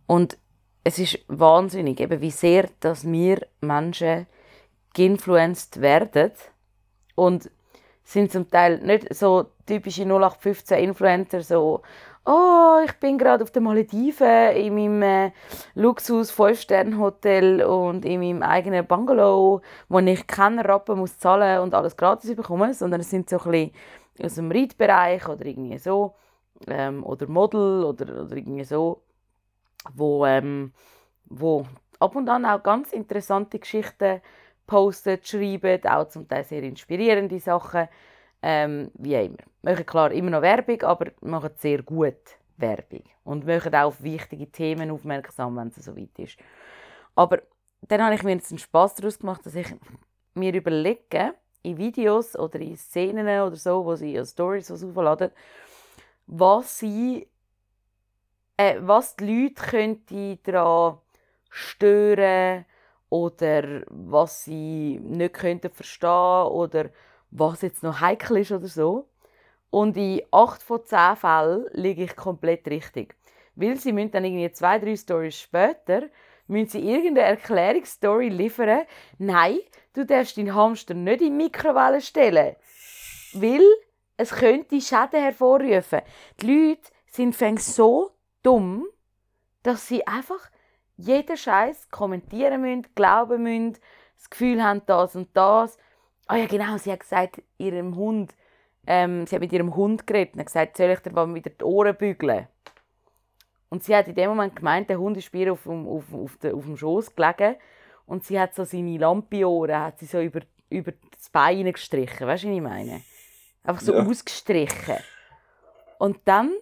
[0.07, 0.39] Und
[0.85, 4.27] es ist wahnsinnig, eben wie sehr, dass wir Menschen
[4.95, 6.33] geinfluenced werden
[7.15, 7.51] und
[8.13, 11.83] sind zum Teil nicht so typische 0815 Influencer, so
[12.27, 15.33] «Oh, ich bin gerade auf den Malediven in meinem äh,
[15.75, 21.97] Luxus 5-Sterne-Hotel und in meinem eigenen Bungalow, wo ich keinen Rappen muss zahlen und alles
[21.97, 23.73] gratis bekomme», sondern es sind so ein bisschen
[24.23, 26.15] aus dem Reitbereich oder irgendwie so
[26.67, 29.03] ähm, oder Model oder, oder irgendwie so,
[29.95, 30.73] wo, ähm,
[31.27, 31.65] wo
[32.01, 34.21] ab und an auch ganz interessante Geschichten
[34.71, 37.89] postet, schreiben, auch zum Teil sehr inspirierende Sachen.
[38.41, 39.39] Ähm, wie immer.
[39.63, 43.03] Machen klar immer noch Werbung, aber machen sehr gut Werbung.
[43.25, 46.39] Und machen auch auf wichtige Themen aufmerksam, wenn es so weit ist.
[47.17, 47.43] Aber
[47.83, 49.67] dann habe ich mir jetzt einen Spass daraus gemacht, dass ich
[50.35, 55.33] mir überlege, in Videos oder in Szenen oder so, wo sie als Stories was aufladen,
[56.27, 57.29] was sie,
[58.57, 60.99] äh, was die Leute könnte daran
[61.51, 62.65] stören
[63.11, 66.91] oder was sie nicht könnten verstehen oder
[67.31, 69.09] was jetzt noch heikel ist oder so.
[69.71, 73.15] Und in acht von zehn Fällen liege ich komplett richtig.
[73.55, 76.09] Weil sie müssen dann irgendwie zwei, drei Stories später
[76.47, 78.85] müssen sie irgendeine Erklärungsstory liefern.
[79.19, 79.59] Nein,
[79.93, 82.57] du darfst deinen Hamster nicht in die Mikrowelle stellen.
[83.35, 83.63] Weil
[84.17, 86.03] es könnte Schäden hervorrufen.
[86.41, 88.11] Die Leute sind so
[88.43, 88.87] dumm,
[89.63, 90.51] dass sie einfach
[91.01, 93.79] jeden Scheiß kommentieren müssen, glauben müssen,
[94.17, 95.79] das Gefühl haben, das und das.
[96.27, 98.35] Ah oh ja, genau, sie hat gesagt, ihrem Hund,
[98.87, 101.65] ähm, sie hat mit ihrem Hund geredet und gesagt, soll ich dir mal wieder die
[101.65, 102.47] Ohren bügeln?
[103.69, 106.37] Und sie hat in dem Moment gemeint, der Hund ist bei ihr auf, auf, auf,
[106.39, 107.57] de, auf dem Schoß gelegen
[108.07, 112.45] und sie hat so seine Lampiohren hat sie so über, über das Bein gestrichen, weißt
[112.45, 113.03] du, was ich meine?
[113.63, 114.05] Einfach so ja.
[114.05, 114.97] ausgestrichen.
[115.99, 116.53] Und dann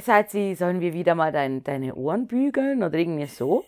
[0.00, 3.64] sagt sie, sollen wir wieder mal dein, deine Ohren bügeln oder irgendwie so.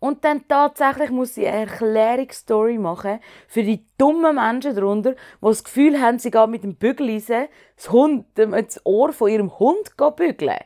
[0.00, 5.62] Und dann tatsächlich muss sie eine Erklärungsstory machen für die dummen Menschen darunter, die das
[5.62, 10.56] Gefühl haben, sie gehen mit dem Bügeleisen das, Hund, das Ohr von ihrem Hund bügeln.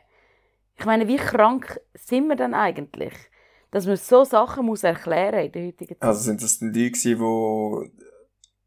[0.77, 3.13] Ich meine, wie krank sind wir denn eigentlich?
[3.71, 6.03] Dass man so Sachen muss erklären in der heutigen Zeit.
[6.03, 7.91] Also sind das die Leute, die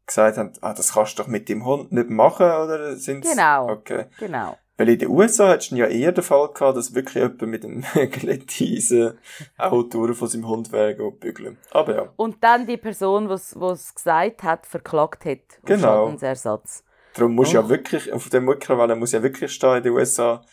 [0.05, 3.29] gesagt haben, ah, das kannst du doch mit dem Hund nicht machen, oder sind's?
[3.29, 3.69] Genau.
[3.69, 4.05] Okay.
[4.19, 4.55] Genau.
[4.79, 7.65] Weil in den USA hattest du ja eher den Fall gehabt, dass wirklich jemand mit
[7.65, 9.17] einem Glätteisen
[9.57, 11.57] auch Touren von seinem Hund wäre bügeln.
[11.71, 12.13] Aber ja.
[12.15, 15.39] Und dann die Person, die es gesagt hat, verklagt hat.
[15.65, 16.05] Genau.
[16.05, 16.85] Schadensersatz.
[17.13, 17.55] Darum muss oh.
[17.55, 20.45] ja wirklich, auf der Mikrowelle muss ja wirklich stehen in den USA,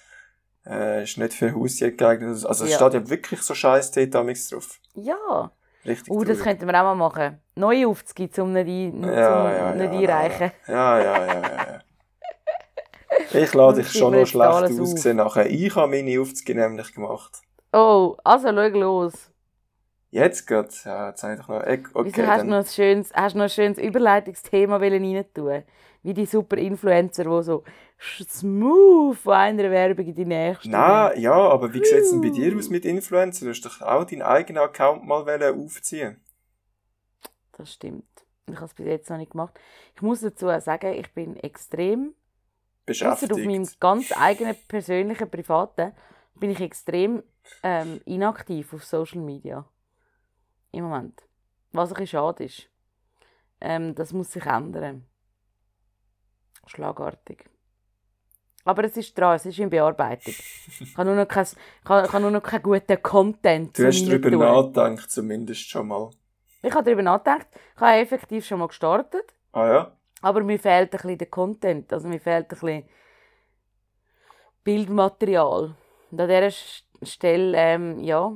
[0.67, 2.45] äh, ist nicht für Hausjäger geeignet.
[2.45, 2.77] Also es ja.
[2.79, 4.81] steht ja wirklich so scheiß damals drauf.
[4.95, 5.53] Ja.
[5.87, 6.11] Richtig.
[6.11, 7.39] Uh, das könnten wir auch mal machen.
[7.55, 10.51] Neue Aufzüge, um nicht, ein, ja, ja, nicht einreichen.
[10.67, 11.76] Ja, ja, ja, ja.
[13.37, 15.51] Ich lade dich schon noch schlecht aussehen nachher.
[15.51, 17.42] Ich habe meine Aufzüge nämlich gemacht.
[17.72, 19.31] Oh, also schau los.
[20.11, 20.85] Jetzt geht's.
[20.85, 21.61] Ja, jetzt habe ich doch noch...
[21.61, 25.62] Okay, Wieso hast du noch ein schönes, hast noch ein schönes Überleitungsthema rein tun?
[26.03, 27.64] Wie die super Influencer, die so
[27.99, 30.70] smooth von einer Werbung in die nächste.
[30.70, 33.44] Nein, ja, aber wie sieht es denn bei dir aus mit Influencer?
[33.44, 36.20] Du hast doch auch deinen eigenen Account mal aufziehen
[37.53, 38.05] Das stimmt.
[38.49, 39.59] Ich habe es bis jetzt noch nicht gemacht.
[39.96, 42.14] Ich muss dazu sagen, ich bin extrem
[42.87, 43.33] beschäftigt.
[43.33, 45.92] auf meinem ganz eigenen persönlichen Privaten
[46.35, 47.22] bin ich extrem
[47.62, 49.64] ähm, inaktiv auf Social Media.
[50.72, 51.22] Im Moment.
[51.72, 52.68] Was ein bisschen schade ist.
[53.61, 55.07] Ähm, das muss sich ändern.
[56.66, 57.49] Schlagartig.
[58.64, 60.35] Aber es ist dran, es ist in Bearbeitung.
[60.81, 63.79] Ich habe nur noch, kein, ich habe, nur noch keinen guten Content.
[63.79, 66.11] Du hast darüber nachgedacht, zumindest schon mal.
[66.62, 67.46] Ich habe darüber nachgedacht.
[67.77, 69.33] Ich habe effektiv schon mal gestartet.
[69.53, 69.96] Ah ja?
[70.27, 71.93] Aber mir fehlt ein bisschen der Content.
[71.93, 72.85] Also mir fehlt ein bisschen
[74.65, 75.77] Bildmaterial.
[76.11, 76.51] Und an dieser
[77.05, 78.33] Stelle, ähm, ja,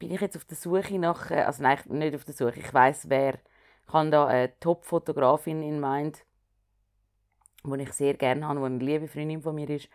[0.00, 2.74] bin ich jetzt auf der Suche nach, äh, also nein, nicht auf der Suche, ich
[2.74, 3.34] weiß wer.
[3.86, 6.24] Ich habe da eine Top-Fotografin in Mind,
[7.62, 9.88] die ich sehr gerne habe, die eine liebe Freundin von mir ist.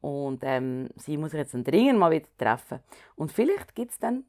[0.00, 2.80] Und ähm, sie muss ich jetzt dann dringend mal wieder treffen.
[3.16, 4.24] Und vielleicht gibt es dann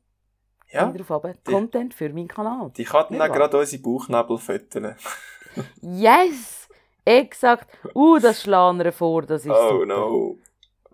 [0.72, 2.72] ja, drauf Content für meinen Kanal.
[2.76, 4.96] Die kann dann gerade unsere Bauchnabel füttern.
[5.82, 6.68] yes!
[7.08, 7.68] Exakt.
[7.96, 9.86] Uh, das schlagen vor, das ist Oh super.
[9.86, 10.38] no.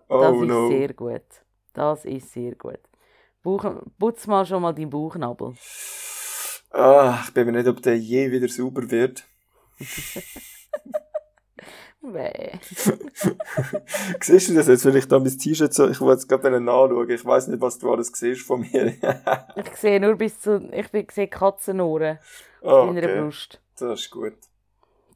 [0.08, 0.68] Oh das ist no.
[0.68, 1.22] sehr gut.
[1.72, 2.78] Das ist sehr gut.
[3.42, 3.64] Bauch,
[3.98, 5.54] putz mal schon mal deinen Bauchnabel.
[6.70, 9.24] Ah, ich bin mir nicht, ob der je wieder sauber wird.
[12.12, 12.58] Weh.
[14.20, 17.08] siehst du das jetzt, wenn ich da mein T-Shirt so, ich wollte es gerade nachschauen,
[17.10, 18.94] ich weiß nicht, was du alles siehst von mir.
[19.56, 22.18] ich sehe nur bis zu, ich sehe Katzenohren
[22.62, 23.20] oh, auf deiner okay.
[23.20, 23.60] Brust.
[23.78, 24.34] Das ist gut.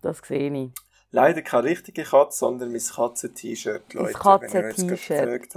[0.02, 0.70] Das sehe ich.
[1.10, 4.12] Leider keine richtige Katze, sondern mein Katzen-T-Shirt, Leute.
[4.12, 5.56] Katzen-T-Shirt.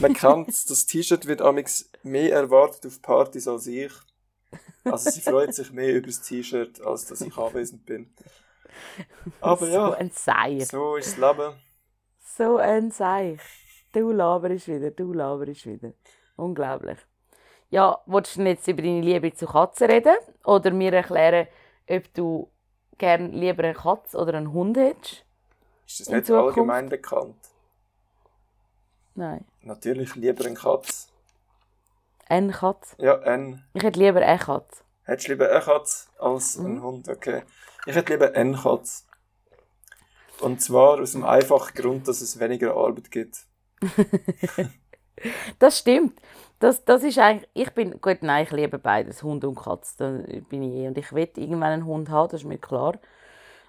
[0.00, 3.92] Man kennt das T-Shirt wird amix mehr erwartet auf Partys als ich.
[4.84, 8.10] Also sie freut sich mehr über das T-Shirt, als dass ich anwesend bin.
[9.40, 10.66] Aber so ja, ein Seich.
[10.68, 11.54] so ist das Leben.
[12.20, 13.40] So ein Seich.
[13.92, 15.92] Du laberst wieder, du laberst wieder.
[16.36, 16.98] Unglaublich.
[17.70, 20.16] Ja, willst du jetzt über deine Liebe zu Katzen reden?
[20.44, 21.46] Oder mir erklären,
[21.88, 22.50] ob du
[22.96, 25.24] gerne lieber eine Katze oder einen Hund hättest?
[25.86, 26.58] Ist das nicht Zukunft?
[26.58, 27.36] allgemein bekannt?
[29.14, 29.44] Nein.
[29.62, 31.08] Natürlich lieber eine Katze.
[32.28, 32.94] Eine Katze?
[32.98, 33.64] Ja, ein.
[33.74, 34.82] Ich hätte lieber eine Katze.
[35.04, 36.66] Hättest du lieber eine Katze als Mhm.
[36.66, 37.08] einen Hund?
[37.08, 37.42] Okay.
[37.86, 39.04] Ich hätte lieber eine Katze.
[40.40, 43.44] Und zwar aus dem einfachen Grund, dass es weniger Arbeit gibt.
[45.58, 46.20] Das stimmt.
[46.60, 50.40] Das, das ist eigentlich, ich bin, gut, nein, ich liebe beides, Hund und Katze, da
[50.48, 50.88] bin ich eh.
[50.88, 52.98] Und ich will irgendwann einen Hund haben, das ist mir klar.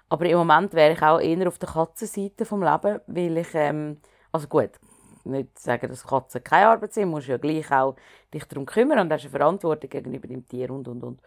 [0.08, 3.98] Aber im Moment wäre ich auch eher auf der Katzenseite vom Leben, weil ich, ähm,
[4.32, 4.70] also gut,
[5.24, 7.94] nicht sagen, dass Katzen keine Arbeit sind, musst ja gleich auch
[8.34, 11.20] dich darum kümmern und hast eine Verantwortung gegenüber dem Tier und, und, und.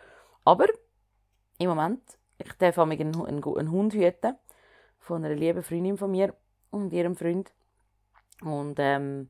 [0.44, 0.66] Aber
[1.60, 2.02] im Moment,
[2.44, 4.36] ich darf einen, einen, einen Hund hüten
[5.00, 6.34] von einer lieben Freundin von mir
[6.72, 7.52] und ihrem Freund.
[8.42, 9.30] Und ähm,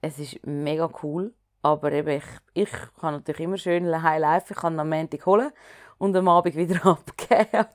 [0.00, 1.32] es ist mega cool.
[1.62, 2.70] Aber eben, ich, ich
[3.00, 4.52] kann natürlich immer schön High Life.
[4.52, 5.50] Ich kann am Montag holen
[5.98, 7.66] und am Abend wieder abgeben.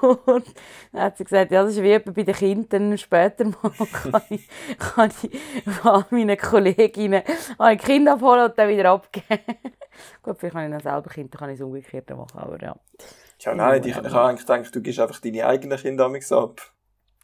[0.00, 0.54] Und
[0.92, 2.96] dann hat sie gesagt, ja, das ist wie bei den Kindern.
[2.96, 3.72] Später mal
[4.12, 4.48] kann ich,
[4.78, 7.22] kann ich an meinen Kolleginnen
[7.58, 9.44] ein Kind abholen und dann wieder abgeben.
[10.22, 12.76] Gut, vielleicht kann ich noch selber Kinder, kann ich es umgekehrt machen, aber ja.
[13.40, 16.60] Ja, nein, ich, ich habe eigentlich gedacht, du gibst einfach deine eigenen Kinder ab.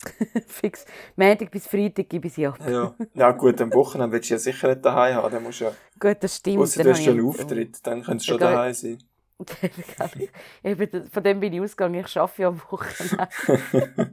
[0.47, 0.85] Fix.
[1.17, 2.59] Montag bis Freitag gebe ich sie ab.
[2.69, 2.95] ja.
[3.15, 5.33] ja, gut, am Wochenende willst du ja sicher nicht daheim haben.
[5.33, 6.59] Dann musst du ja, gut, das stimmt.
[6.59, 8.99] Ausser du hast schon einen Auftritt, dann könntest du schon daheim sein.
[11.13, 13.29] von dem bin ich ausgegangen, ich arbeite ja am Wochenende.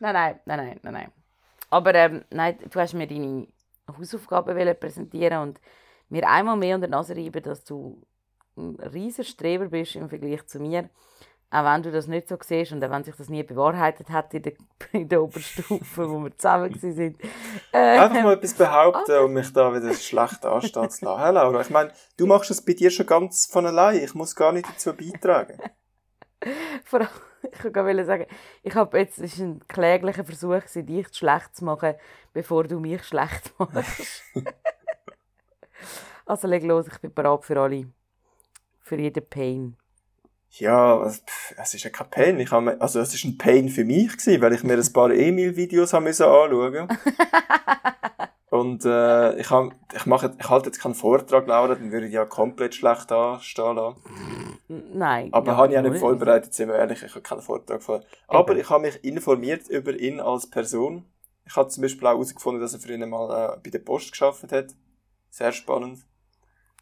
[0.00, 1.12] nein, nein, nein, nein, nein, nein.
[1.70, 3.46] Aber ähm, nein, du hast mir deine
[3.96, 5.60] Hausaufgaben präsentieren und
[6.10, 8.02] mir einmal mehr unter die Nase reiben, dass du
[8.58, 10.90] ein riesiger Streber bist im Vergleich zu mir.
[11.50, 14.34] Auch wenn du das nicht so siehst und auch wenn sich das nie bewahrheitet hat
[14.34, 14.52] in der,
[14.92, 17.16] in der Oberstufe, wo wir zusammen waren.
[17.72, 21.22] Äh, Einfach mal etwas behaupten und mich da wieder schlecht anstehen zu lassen.
[21.22, 24.02] Hey Laura, ich meine, du machst das bei dir schon ganz von allein.
[24.02, 25.58] Ich muss gar nicht dazu beitragen.
[26.84, 27.08] Vor allem,
[27.42, 28.26] ich wollte sagen,
[28.62, 31.94] ich habe jetzt, es war ein kläglicher Versuch, dich schlecht zu machen,
[32.32, 34.22] bevor du mich schlecht machst.
[36.26, 37.86] also leg los, ich bin bereit für alle.
[38.88, 39.76] Für jeden Pain.
[40.48, 42.40] Ja, es ist ja kein Pain.
[42.40, 45.10] Ich habe, also es ist ein Pain für mich gewesen, weil ich mir ein paar
[45.10, 46.88] Emil-Videos anschauen musste.
[48.48, 52.14] Und äh, ich, hab, ich, mache, ich halte jetzt keinen Vortrag, Laura, dann würde ich
[52.14, 54.00] ja komplett schlecht anstehen lassen.
[54.68, 55.28] Nein.
[55.34, 58.00] Aber ja, habe ich auch nicht vorbereitet, sind wir ehrlich, ich habe keinen Vortrag vor.
[58.26, 61.04] Aber ich habe mich informiert über ihn als Person.
[61.44, 64.50] Ich habe zum Beispiel auch herausgefunden, dass er früher mal äh, bei der Post geschafft
[64.50, 64.68] hat.
[65.28, 66.06] Sehr spannend.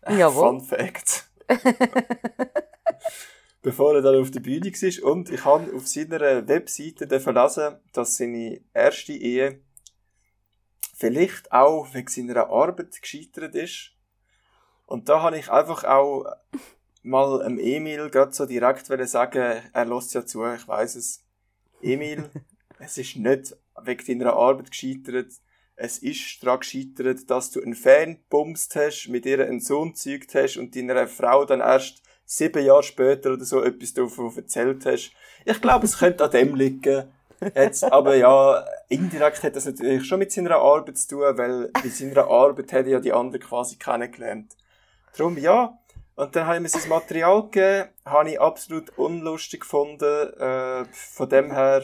[0.08, 0.60] Jawohl.
[0.60, 1.26] Fun Fact.
[3.62, 5.12] bevor er dann auf der Bühne war.
[5.12, 9.60] Und ich habe auf seiner Webseite lesen, dass seine erste Ehe
[10.94, 13.92] vielleicht auch wegen seiner Arbeit gescheitert ist.
[14.86, 16.24] Und da habe ich einfach auch
[17.02, 21.24] mal einem Emil gerade so direkt sagen, er lässt ja zu, ich weiß es.
[21.82, 22.30] Emil,
[22.78, 25.32] es ist nicht wegen deiner Arbeit gescheitert.
[25.76, 30.34] Es ist daran gescheitert, dass du einen Fan bumst hast, mit ihr einen Sohn gezeugt
[30.34, 35.12] hast und deiner Frau dann erst sieben Jahre später oder so etwas davon erzählt hast.
[35.44, 37.04] Ich glaube, es könnte an dem liegen.
[37.54, 41.88] Jetzt, aber ja, indirekt hat das natürlich schon mit seiner Arbeit zu tun, weil bei
[41.90, 44.56] seiner Arbeit hat er ja die anderen quasi kennengelernt.
[45.16, 45.78] Darum ja.
[46.14, 50.32] Und dann haben wir sein Material gegeben, habe ich absolut unlustig gefunden.
[50.40, 51.82] Äh, von dem her,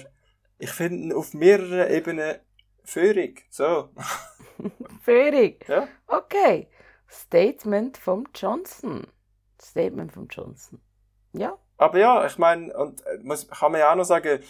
[0.58, 2.36] ich finde auf mehreren Ebenen
[2.84, 3.46] führig.
[3.50, 3.90] So.
[5.02, 5.64] führig?
[5.68, 5.88] Ja.
[6.06, 6.68] Okay.
[7.08, 9.06] Statement vom Johnson.
[9.60, 10.80] Statement von Johnson.
[11.32, 11.58] Ja.
[11.78, 14.40] Aber ja, ich meine, und äh, muss, kann man ja auch noch sagen,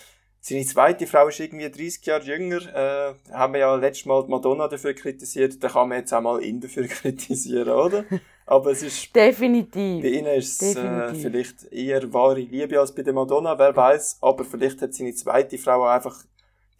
[0.45, 2.61] seine zweite Frau ist irgendwie 30 Jahre jünger.
[2.75, 5.62] Äh, haben wir ja letztes Mal Madonna dafür kritisiert.
[5.62, 8.05] Da kann man jetzt auch mal ihn dafür kritisieren, oder?
[8.45, 9.14] Aber es ist.
[9.14, 10.03] Definitiv.
[10.03, 14.18] Bei ihnen ist es äh, vielleicht eher wahre Liebe als bei der Madonna, wer weiß.
[14.21, 16.25] Aber vielleicht hat seine zweite Frau auch einfach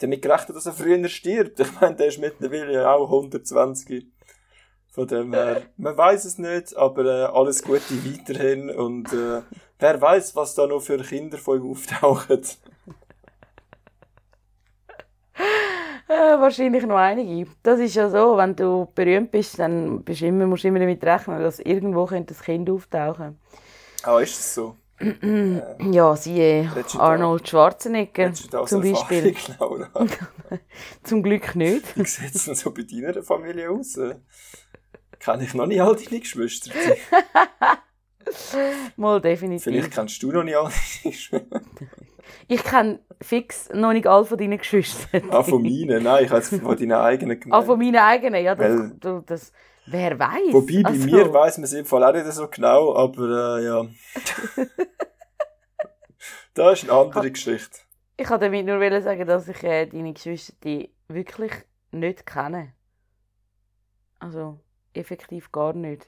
[0.03, 1.59] damit gerechnet, dass er früher stirbt.
[1.59, 4.05] Ich meine, der ist mittlerweile auch 120.
[4.91, 9.41] Von dem her, man weiß es nicht, aber äh, alles Gute weiterhin und äh,
[9.79, 12.43] wer weiß, was da noch für Kinder von ihm auftauchen.
[16.07, 17.49] Äh, wahrscheinlich noch einige.
[17.63, 21.03] Das ist ja so, wenn du berühmt bist, dann bist immer, musst du immer damit
[21.03, 23.39] rechnen, dass irgendwo könnte das Kind auftauchen
[24.03, 24.75] Ah, ist das so?
[24.99, 29.35] Ja, siehe Arnold Schwarzenegger zum Beispiel.
[31.03, 31.97] zum Glück nicht.
[31.97, 33.97] Wie sieht es denn so bei deiner Familie aus?
[35.19, 36.71] Kenne ich noch nicht all deine Geschwister.
[38.95, 39.63] Mal definitiv.
[39.63, 41.61] Vielleicht kennst du noch nicht all deine Geschwister.
[42.47, 45.23] Ich kenne fix noch nicht alle von deinen Geschwistern.
[45.29, 46.03] Ah, von meinen?
[46.03, 47.63] Nein, ich habe von deinen eigenen gemeint.
[47.63, 48.43] Ah, von meinen eigenen?
[48.43, 49.53] Ja, das, Weil, das
[49.85, 50.51] wer weiß.
[50.53, 51.05] Wobei, bei also.
[51.05, 53.85] mir weiß man es im Fall auch nicht so genau, aber äh, ja.
[56.53, 57.79] das ist eine andere Geschichte.
[58.17, 61.51] Ich wollte damit nur sagen, dass ich äh, deine Geschwister die wirklich
[61.91, 62.73] nicht kenne.
[64.19, 64.59] Also
[64.93, 66.07] effektiv gar nicht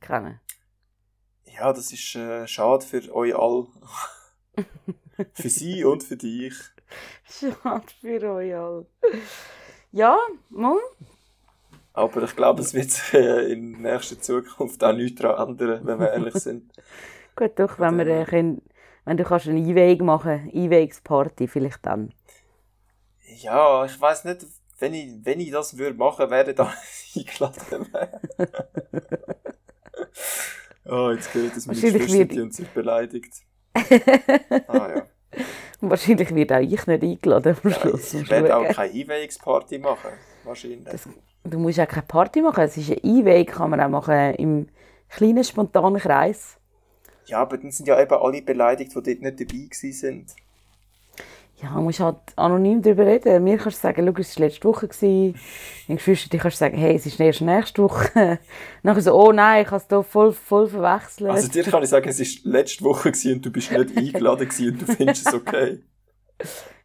[0.00, 0.40] kennen.
[1.44, 3.66] Ja, das ist äh, schade für euch alle.
[5.34, 6.54] für sie und für dich.
[7.24, 8.86] Schade für euch alle.
[9.92, 10.16] Ja,
[10.50, 10.78] mal.
[11.96, 15.98] Aber ich glaube, es wird sich äh, in nächster Zukunft auch nichts daran ändern, wenn
[15.98, 16.70] wir ehrlich sind.
[17.36, 18.60] Gut, doch, wenn wir, äh, können,
[19.06, 22.12] wenn du kannst eine Einweihung machen, Einweihungsparty, vielleicht dann.
[23.38, 24.46] Ja, ich weiß nicht,
[24.78, 26.70] wenn ich, wenn ich das würde machen, wäre da
[27.16, 27.88] eingeladen.
[30.84, 33.32] oh, jetzt gehört es mit Geschwister und sich beleidigt.
[34.68, 35.06] ah ja.
[35.80, 38.12] Wahrscheinlich wird auch ich nicht eingeladen am Schluss.
[38.12, 40.10] Ja, ich werde auch keine Einweihungsparty machen.
[40.44, 40.84] Wahrscheinlich.
[40.84, 41.08] Das,
[41.46, 42.64] du musst auch keine Party machen.
[42.64, 44.68] Es ist eine Einweihung, kann man auch machen im
[45.08, 46.56] kleinen, spontanen Kreis.
[47.26, 50.34] Ja, aber dann sind ja eben alle beleidigt, die dort nicht dabei sind.
[51.62, 53.42] Ja, man muss halt anonym darüber reden.
[53.42, 54.88] Mir kannst du sagen, schau, es war letzte Woche.
[54.88, 55.34] Deine
[55.88, 58.38] Geschwister, die kannst du sagen, hey, es ist erst nächste Woche.
[58.82, 61.30] Nachher so, oh nein, ich habe es hier voll, voll verwechselt.
[61.30, 64.82] Also dir kann ich sagen, es war letzte Woche und du bist nicht eingeladen und
[64.82, 65.82] du findest es okay.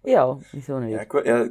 [0.03, 0.93] Ja, wieso nicht?
[0.93, 1.47] Ja, gut, ja,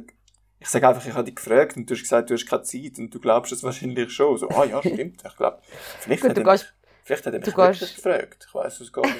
[0.61, 2.99] ich sage einfach, ich habe dich gefragt und du hast gesagt, du hast keine Zeit
[2.99, 4.37] und du glaubst es wahrscheinlich schon.
[4.37, 5.59] So, ah ja, stimmt, ich glaube.
[5.99, 6.65] Vielleicht, Gut, hat, er mich,
[7.03, 8.45] vielleicht hat er mich wirklich gefragt.
[8.47, 9.17] Ich weiß es gar nicht.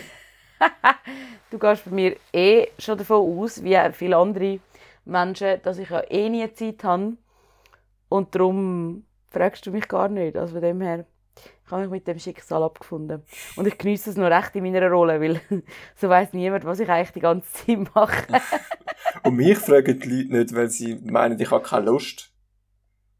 [1.49, 4.59] du gehst bei mir eh schon davon aus, wie viele andere
[5.03, 7.17] Menschen, dass ich ja eh nie Zeit habe.
[8.07, 10.37] Und darum fragst du mich gar nicht.
[10.37, 11.05] Also von dem her
[11.71, 13.23] ich habe mich mit dem Schicksal abgefunden.
[13.55, 15.39] Und ich genieße es noch recht in meiner Rolle, weil
[15.95, 18.27] so weiß niemand, was ich eigentlich die ganze Zeit mache.
[19.23, 22.33] Und mich fragen die Leute nicht, weil sie meinen, ich habe keine Lust.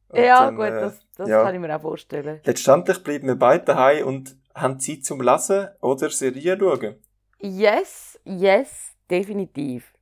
[0.10, 1.44] Und ja, dann, gut, äh, das, das ja.
[1.44, 2.42] kann ich mir auch vorstellen.
[2.44, 6.96] Letztendlich bleiben wir beide daheim und haben Zeit zum Lesen oder Serien schauen.
[7.40, 9.94] Yes, yes, definitiv.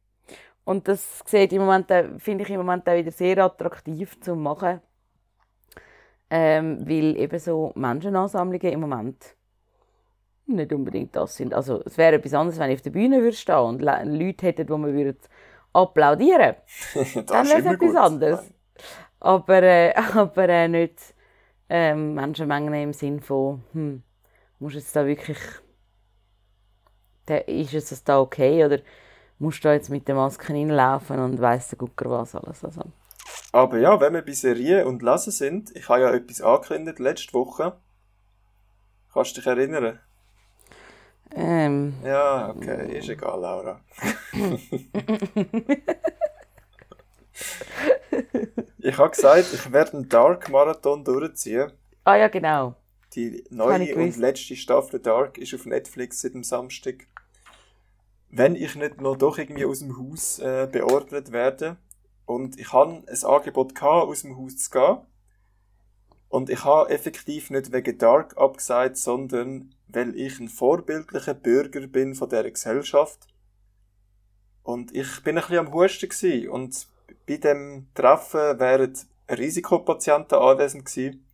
[0.64, 4.82] Und das Moment, finde ich im Moment auch wieder sehr attraktiv zu machen.
[6.32, 9.36] Ähm, weil eben so Menschenansammlungen im Moment
[10.46, 11.54] nicht unbedingt das sind.
[11.54, 14.68] Also es wäre etwas anderes, wenn ich auf der Bühne würde stehen und Leute hätten,
[14.68, 15.18] die man würde
[15.74, 16.56] applaudieren
[16.94, 17.24] würde.
[17.26, 17.96] Dann wäre es etwas gut.
[17.96, 18.52] anderes.
[19.20, 21.16] Aber, äh, aber äh, nicht
[21.70, 24.04] ähm, Menschenmengen im Sinn von, hm,
[24.60, 25.38] muss jetzt da wirklich
[27.46, 28.80] ist es da okay oder
[29.38, 32.66] musst du da jetzt mit der Maske reinlaufen und weiss der Gucker was alles.
[32.66, 32.82] Also.
[33.52, 37.34] Aber ja, wenn wir bei Serien und Lesen sind, ich habe ja etwas angekündigt letzte
[37.34, 37.78] Woche.
[39.14, 40.00] Kannst du dich erinnern?
[41.36, 41.96] Ähm.
[42.04, 43.82] Ja, okay, ist egal, Laura.
[48.80, 51.72] ich habe gesagt, ich werde einen Dark Marathon durchziehen.
[52.04, 52.76] Ah ja, genau.
[53.16, 57.08] Die neue und letzte Staffel Dark ist auf Netflix seit dem Samstag
[58.32, 61.78] wenn ich nicht noch doch irgendwie aus dem Haus äh, beordert werde.
[62.30, 64.98] Und ich habe ein Angebot gehabt, aus dem Haus zu gehen.
[66.28, 72.14] Und ich habe effektiv nicht wegen Dark abgesagt, sondern weil ich ein vorbildlicher Bürger bin
[72.14, 73.26] von dieser Gesellschaft.
[74.62, 76.50] Und ich bin ein bisschen am Husten gewesen.
[76.50, 76.88] Und
[77.26, 78.94] bei dem Treffen wären
[79.28, 81.26] Risikopatienten anwesend gewesen.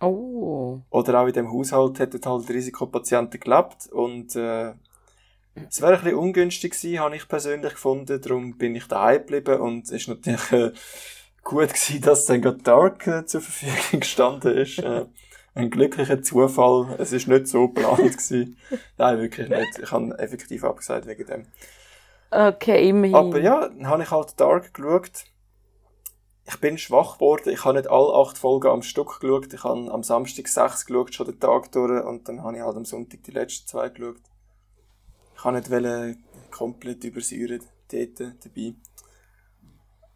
[0.00, 0.80] Oh.
[0.88, 3.86] Oder auch in dem Haushalt hätten halt Risikopatienten gelebt.
[3.88, 4.72] Und äh,
[5.54, 8.20] es wäre ein bisschen ungünstig gewesen, habe ich persönlich gefunden.
[8.20, 10.72] Darum bin ich daheim geblieben und es ist natürlich äh,
[11.42, 14.78] gut gewesen, dass dann gerade Dark äh, zur Verfügung gestanden ist.
[14.78, 15.06] Äh,
[15.54, 16.94] ein glücklicher Zufall.
[16.98, 18.56] Es ist nicht so geplant gewesen.
[18.98, 19.78] Nein, wirklich nicht.
[19.82, 21.46] Ich habe effektiv abgesagt wegen dem.
[22.30, 23.14] Okay, immerhin.
[23.14, 25.24] Aber ja, dann habe ich halt Dark geschaut.
[26.44, 27.50] Ich bin schwach geworden.
[27.50, 29.52] Ich habe nicht alle acht Folgen am Stück geschaut.
[29.52, 32.02] Ich habe am Samstag sechs geschaut, schon den Tag durch.
[32.02, 34.22] Und dann habe ich halt am Sonntag die letzten zwei geschaut.
[35.42, 36.18] Ich kann nicht
[36.52, 38.74] komplett übersäuert dort dabei.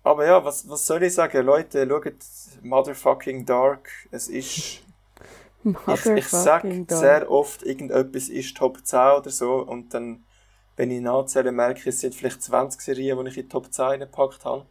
[0.04, 1.44] Aber ja, was, was soll ich sagen?
[1.44, 2.14] Leute, schaut
[2.62, 3.90] Motherfucking Dark.
[4.12, 4.82] Es ist.
[5.64, 9.56] ich, ich sage sehr oft, irgendetwas ist Top 10 oder so.
[9.56, 10.24] Und dann,
[10.76, 13.98] wenn ich nachzähle, merke ich, es sind vielleicht 20 Serien, die ich in Top 10
[13.98, 14.64] gepackt habe.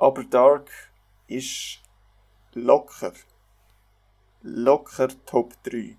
[0.00, 0.68] Aber Dark
[1.28, 1.78] ist
[2.54, 3.12] locker.
[4.42, 5.96] Locker Top 3.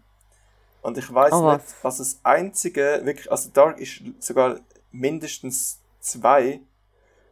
[0.88, 4.62] Und ich weiß oh, nicht, was das einzige, wirklich, also Dark ist sogar
[4.93, 6.62] mindestens zwei.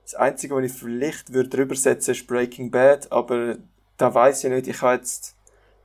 [0.04, 3.56] Das einzige, was ich vielleicht würde drüber setzen, ist Breaking Bad, aber
[3.96, 5.38] da weiß ich nicht, ich habe jetzt,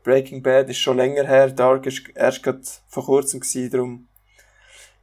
[0.03, 4.09] Breaking Bad ist schon länger her, Dark ist erst gerade vor kurzem gewesen, darum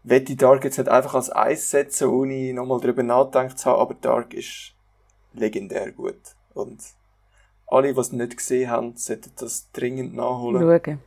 [0.04, 3.80] werde ich Dark jetzt nicht einfach als Eis setzen, ohne nochmal drüber nachgedacht zu haben,
[3.80, 4.74] aber Dark ist
[5.34, 6.20] legendär gut.
[6.54, 6.82] Und
[7.66, 10.62] alle, die es nicht gesehen haben, sollten das dringend nachholen.
[10.62, 11.00] Schauen.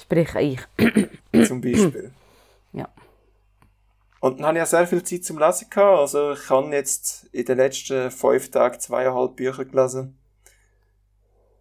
[0.00, 1.46] Sprich ich.
[1.46, 2.12] Zum Beispiel.
[2.74, 2.86] Ja.
[4.20, 6.00] Und dann habe ich ja sehr viel Zeit zum Lesen gehabt.
[6.00, 10.18] Also ich habe jetzt in den letzten fünf Tagen zweieinhalb Bücher gelesen.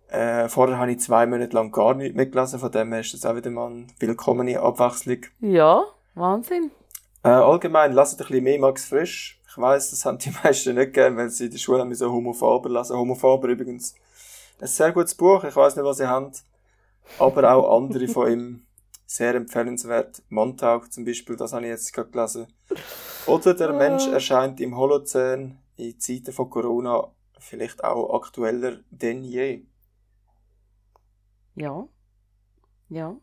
[0.10, 3.14] Äh, vorher habe ich zwei Monate lang gar nichts mehr gelesen, von dem her ist
[3.14, 5.22] das auch wieder mal eine willkommene Abwechslung.
[5.40, 6.72] Ja, Wahnsinn.
[7.24, 9.40] Äh, allgemein, lasst ein bisschen mehr Max Frisch.
[9.50, 12.12] Ich weiss, das haben die meisten nicht gern, weil sie in der Schule haben so
[12.12, 12.98] Homo Faber lesen.
[12.98, 13.96] Homo Faber übrigens
[14.60, 16.44] ein sehr gutes Buch, ich weiss nicht, was ihr habt
[17.20, 18.64] aber auch andere von ihm
[19.10, 20.22] Sehr empfehlenswert.
[20.30, 22.48] Montauk zum Beispiel, das habe ich jetzt gerade gelesen.
[23.26, 27.08] Oder der Mensch erscheint im Holozän in Zeiten von Corona
[27.40, 29.64] vielleicht auch aktueller denn je.
[31.56, 31.88] Ja.
[32.90, 33.16] Ja.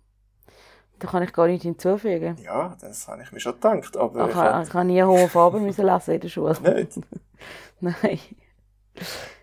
[0.98, 2.36] Da kann ich gar nicht hinzufügen.
[2.42, 3.96] Ja, das habe ich mir schon gedacht.
[3.96, 6.56] Aber Ich, ich habe, hab- nie Homophoben müssen lesen in der Schule.
[6.74, 7.00] Nicht?
[7.80, 8.18] Nein.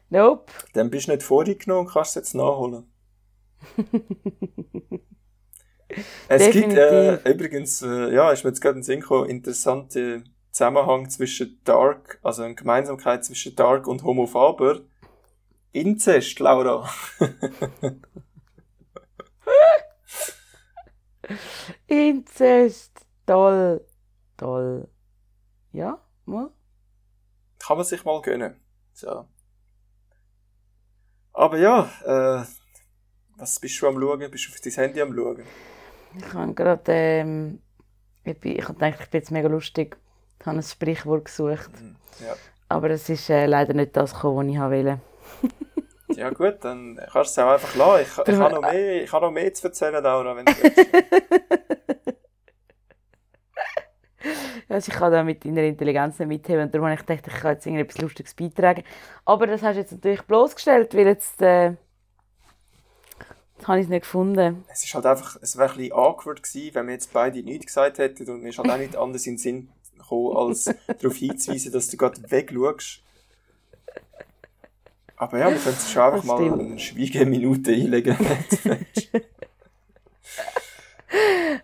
[0.09, 0.51] Nope.
[0.73, 2.90] Dann bist du nicht vorgenommen und kannst es jetzt nachholen.
[6.27, 10.23] Es gibt äh, übrigens, äh, ja, ist mir jetzt gerade in den Sinn gekommen, interessante
[10.51, 14.81] Zusammenhang zwischen Dark, also eine Gemeinsamkeit zwischen Dark und Homo Faber.
[15.71, 16.89] Inzest, Laura.
[21.87, 23.05] Inzest.
[23.25, 23.85] Toll.
[24.35, 24.89] Toll.
[25.71, 26.51] Ja, mal.
[27.59, 28.59] Kann man sich mal gönnen.
[28.93, 29.25] So.
[31.33, 32.43] Aber ja, äh,
[33.41, 34.31] was bist du am Schauen?
[34.31, 35.43] Bist du auf dein Handy am Schauen?
[36.17, 37.59] Ich habe gerade, ähm,
[38.23, 39.97] ich, bin, ich habe gedacht, ich bin jetzt mega lustig.
[40.39, 41.71] Ich habe ein Sprichwort gesucht.
[42.19, 42.35] Ja.
[42.69, 44.99] Aber es ist äh, leider nicht das gekommen, was ich wollte.
[46.17, 48.01] Ja gut, dann kannst du es auch einfach lassen.
[48.01, 50.77] Ich, ich, habe noch mehr, ich habe noch mehr zu erzählen, Laura, wenn du willst.
[54.67, 56.63] Also ich kann da mit deiner Intelligenz nicht mitheben.
[56.63, 58.83] Und darum habe ich gedacht, ich kann jetzt irgendetwas Lustiges beitragen.
[59.23, 61.77] Aber das hast du jetzt natürlich bloßgestellt, weil jetzt, äh, jetzt
[63.67, 64.63] habe ich es nicht gefunden.
[64.71, 67.67] Es ist halt einfach, es wäre ein bisschen awkward gewesen, wenn wir jetzt beide nichts
[67.67, 70.65] gesagt hätten und mir ist halt auch nicht anders in den Sinn gekommen, als
[70.99, 73.01] darauf hinzuweisen, dass du gerade wegschaust.
[75.17, 78.17] Aber ja, wir können jetzt schon einfach mal eine Schweigeminute einlegen.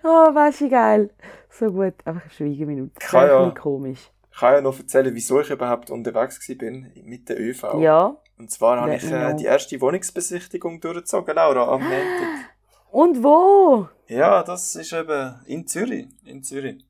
[0.03, 1.09] Oh, weißt du, geil.
[1.49, 2.91] So gut, einfach eine Schweigeminute.
[2.99, 3.45] Das ja.
[3.45, 4.11] bisschen komisch.
[4.37, 7.79] Ich kann ja noch erzählen, wieso ich überhaupt unterwegs bin mit der ÖV.
[7.79, 8.15] Ja.
[8.37, 9.35] Und zwar habe ich äh, know.
[9.35, 12.51] die erste Wohnungsbesichtigung durchgezogen, Laura, am Montag.
[12.91, 13.89] Und wo?
[14.07, 16.05] Ja, das ist eben in Zürich.
[16.23, 16.85] In Zürich.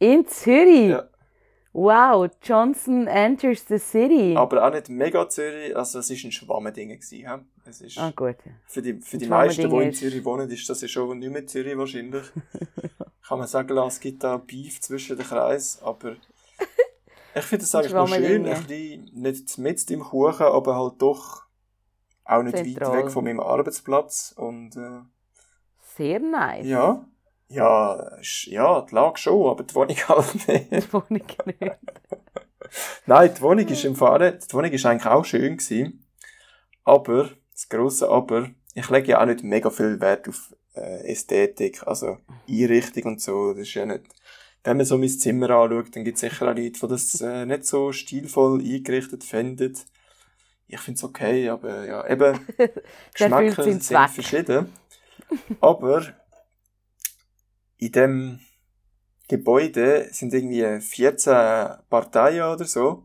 [0.00, 0.88] In Zürich.
[0.88, 1.08] Ja.
[1.72, 4.34] Wow, Johnson enters the city.
[4.36, 6.90] Aber auch nicht mega Zürich, also es war ein Schwammending.
[6.90, 8.38] Es ist Ah, gut.
[8.66, 11.46] für die, für die meisten, die in Zürich wohnen, ist das ja schon nicht mehr
[11.46, 12.24] Zürich wahrscheinlich.
[13.28, 16.16] Kann man sagen, es gibt da Beef zwischen den Kreisen, aber
[17.36, 21.42] ich finde das eigentlich noch schön, ein bisschen, nicht mit im Kuchen, aber halt doch
[22.24, 22.92] auch nicht Zentral.
[22.92, 25.00] weit weg von meinem Arbeitsplatz und äh,
[25.96, 26.66] Sehr nice.
[26.66, 27.04] ja,
[27.48, 30.72] ja, ja, die Lage schon, aber die Wohnung halt nicht.
[30.72, 31.60] Die Wohnung nicht.
[33.06, 34.50] Nein, die Wohnung ist im nicht.
[34.50, 36.04] Die Wohnung ist eigentlich auch schön gewesen.
[36.84, 41.86] Aber, das grosse Aber, ich lege ja auch nicht mega viel Wert auf äh, Ästhetik,
[41.86, 42.18] also
[42.48, 43.52] Einrichtung und so.
[43.52, 44.04] Das ist ja nicht.
[44.66, 47.46] Wenn man so mein Zimmer anschaut, dann gibt es sicher auch Leute, die das äh,
[47.46, 49.78] nicht so stilvoll eingerichtet finden.
[50.66, 52.40] Ich finde es okay, aber ja, eben,
[53.14, 54.10] Geschmäcker sind Zweck.
[54.10, 54.72] verschieden.
[55.60, 56.02] Aber
[57.76, 58.40] in dem
[59.28, 61.32] Gebäude sind irgendwie 14
[61.88, 63.04] Parteien oder so.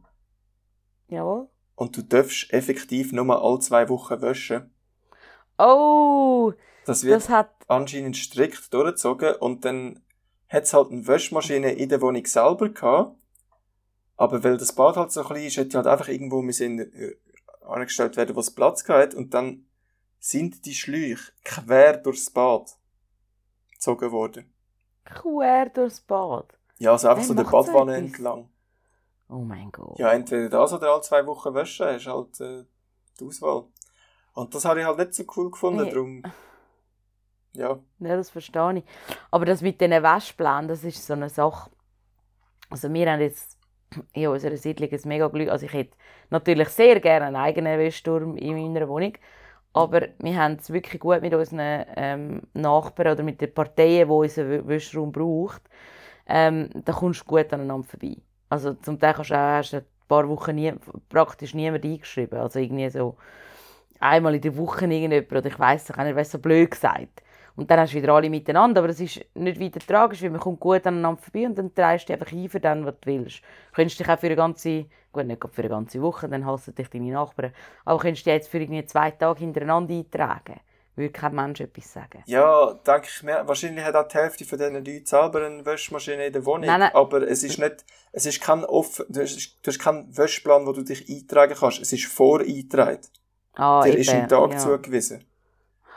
[1.10, 1.48] Jawohl.
[1.76, 4.72] Und du darfst effektiv nur mal alle zwei Wochen waschen.
[5.60, 6.54] Oh,
[6.88, 7.52] Das wird das hat.
[7.68, 10.02] anscheinend strikt durchgezogen und dann
[10.52, 13.16] hat es halt eine Waschmaschine in der Wohnung selber gehabt.
[14.18, 17.16] Aber weil das Bad halt so klein ist, hätte halt einfach irgendwo müssen, äh,
[17.66, 19.16] angestellt werden, wo es Platz gehabt hat.
[19.16, 19.66] Und dann
[20.20, 22.78] sind die Schläuche quer durchs Bad
[23.74, 24.54] gezogen worden.
[25.06, 26.46] Quer durchs Bad.
[26.78, 28.08] Ja, also einfach Wer so der Badwanne etwas?
[28.12, 28.50] entlang.
[29.30, 29.98] Oh mein Gott.
[29.98, 32.66] Ja, entweder das oder alle zwei Wochen waschen, ist halt äh,
[33.20, 33.66] die Auswahl.
[34.34, 35.92] Und das habe ich halt nicht so cool gefunden, Nee.
[35.92, 36.24] darum...
[37.54, 38.84] Ja, Ja, das verstehe ich.
[39.30, 41.70] Aber das mit diesen Waschplänen, das ist so eine Sache.
[42.70, 43.58] Also wir haben jetzt
[44.14, 45.50] in unserer Siedlung ein mega Glück.
[45.50, 45.98] Also ich hätte
[46.30, 49.14] natürlich sehr gerne einen eigenen Wäschturm in meiner Wohnung.
[49.74, 54.14] Aber wir haben es wirklich gut mit unseren ähm, Nachbarn oder mit den Parteien, die
[54.14, 55.62] unseren Wä- Wäschraum braucht.
[56.28, 58.18] Ähm, da kommst du gut aneinander vorbei.
[58.50, 60.74] Also zum Teil kannst du auch, hast ein paar Wochen nie,
[61.10, 62.40] praktisch niemand eingeschrieben.
[62.40, 63.18] Also irgendwie so
[64.00, 67.24] einmal in der Woche irgendjemand, oder ich weiss nicht, ich weiss so blöd gesagt.
[67.56, 70.40] Und dann hast du wieder alle miteinander, aber das ist nicht weiter tragisch, weil man
[70.40, 73.12] kommt gut aneinander vorbei und dann trägst du dich einfach ein für den, was du
[73.12, 73.42] willst.
[73.42, 76.76] Du könntest dich auch für eine ganze, gut, nicht für eine ganze Woche, dann hassen
[76.76, 77.54] dich deine Nachbarn,
[77.86, 80.60] aber du könntest dich jetzt für irgendwie zwei Tage hintereinander eintragen.
[80.96, 82.22] Würde kein Mensch etwas sagen.
[82.26, 86.26] Ja, denke ich mir, wahrscheinlich hat auch die Hälfte von diesen Leuten selber eine Waschmaschine
[86.26, 86.66] in der Wohnung.
[86.66, 86.94] Nein, nein.
[86.94, 90.74] Aber es ist nicht, es ist kein offen, du hast, du hast keinen Wäschplan, wo
[90.74, 91.82] du dich eintragen kannst.
[91.82, 93.00] Es ist voreingetragen.
[93.54, 94.58] Ah, Der ist ein Tag ja.
[94.58, 95.24] zugewiesen.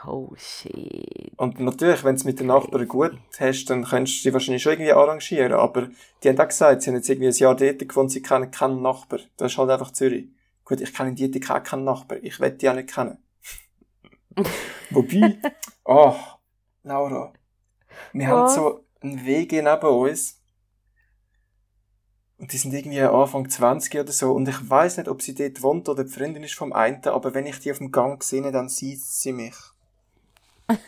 [0.06, 1.32] Oh shit.
[1.36, 4.62] Und natürlich, wenn du es mit den Nachbarn gut hast, dann könntest du dich wahrscheinlich
[4.62, 5.52] schon irgendwie arrangieren.
[5.52, 5.88] Aber
[6.22, 8.82] die haben auch gesagt, sie haben jetzt irgendwie ein Jahr dort gewohnt, sie kennen keinen
[8.82, 9.20] Nachbar.
[9.36, 10.28] Das ist halt einfach Zürich.
[10.64, 12.18] Gut, ich kenne in Dietik auch keinen Nachbar.
[12.22, 13.18] Ich will die auch nicht kennen.
[14.90, 15.38] Wobei,
[15.84, 16.14] oh,
[16.82, 17.32] Laura,
[18.12, 18.54] Wir haben Was?
[18.54, 20.40] so einen Weg neben uns.
[22.36, 24.32] Und die sind irgendwie Anfang 20 oder so.
[24.32, 27.32] Und ich weiß nicht, ob sie dort wohnt oder die Freundin ist vom einen, aber
[27.32, 29.54] wenn ich die auf dem Gang sehe, dann sieht sie mich.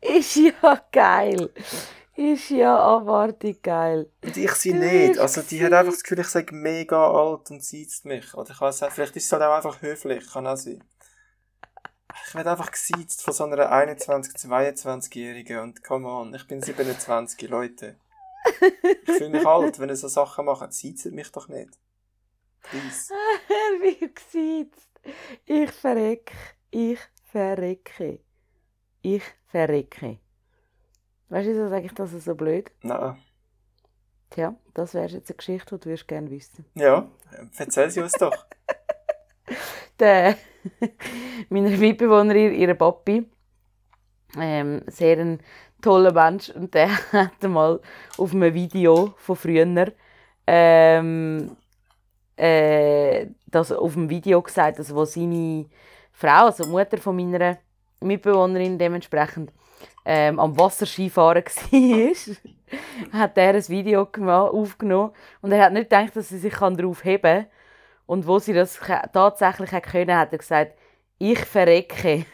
[0.00, 1.50] Ist ja geil.
[2.16, 4.10] Ist ja abartig geil.
[4.22, 5.18] Und ich sie nicht.
[5.18, 8.34] Also die hat einfach das Gefühl, ich sage mega alt und sieht mich.
[8.34, 10.84] Oder ich weiß nicht, vielleicht ist es halt auch einfach höflich, kann auch sein.
[12.26, 17.48] Ich werde einfach gesiezt von so einer 21-, 22-Jährigen und come on, ich bin 27,
[17.48, 17.96] Leute.
[18.60, 20.72] Ich fühle mich alt, wenn ihr so Sachen macht.
[20.72, 21.70] Sieht mich doch nicht.
[22.62, 23.14] Please.
[23.80, 24.89] Wie gesiezt.
[25.44, 26.34] Ich verrecke.
[26.70, 28.20] Ich verrecke.
[29.02, 30.18] Ich verrecke.
[31.28, 32.70] Weißt du, wieso sage ich das so blöd?
[32.82, 33.16] Nein.
[34.30, 36.64] Tja, das wäre jetzt eine Geschichte, die du würdest gerne wissen.
[36.74, 37.08] Ja,
[37.56, 38.46] erzähl sie uns doch.
[39.98, 40.36] Der,
[41.48, 43.28] meine Mitbewohnerin, ihre Papi,
[44.38, 45.40] ähm, sehr ein
[45.82, 47.80] toller Mensch, und der hat mal
[48.16, 49.92] auf einem Video von früher
[50.46, 51.56] ähm,
[52.40, 55.66] äh, das auf dem Video gesagt, also wo seine
[56.12, 57.58] Frau, also die Mutter von meiner
[58.00, 59.52] Mitbewohnerin dementsprechend
[60.06, 65.12] ähm, am Wasserskifahren war, hat er ein Video aufgenommen
[65.42, 67.46] und er hat nicht gedacht, dass sie sich darauf heben kann.
[68.06, 68.80] Und wo sie das
[69.12, 70.72] tatsächlich können, hat er gesagt,
[71.18, 72.24] ich verrecke.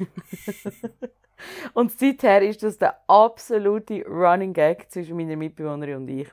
[1.74, 6.28] und seither ist das der absolute Running Gag zwischen meiner Mitbewohnerin und ich.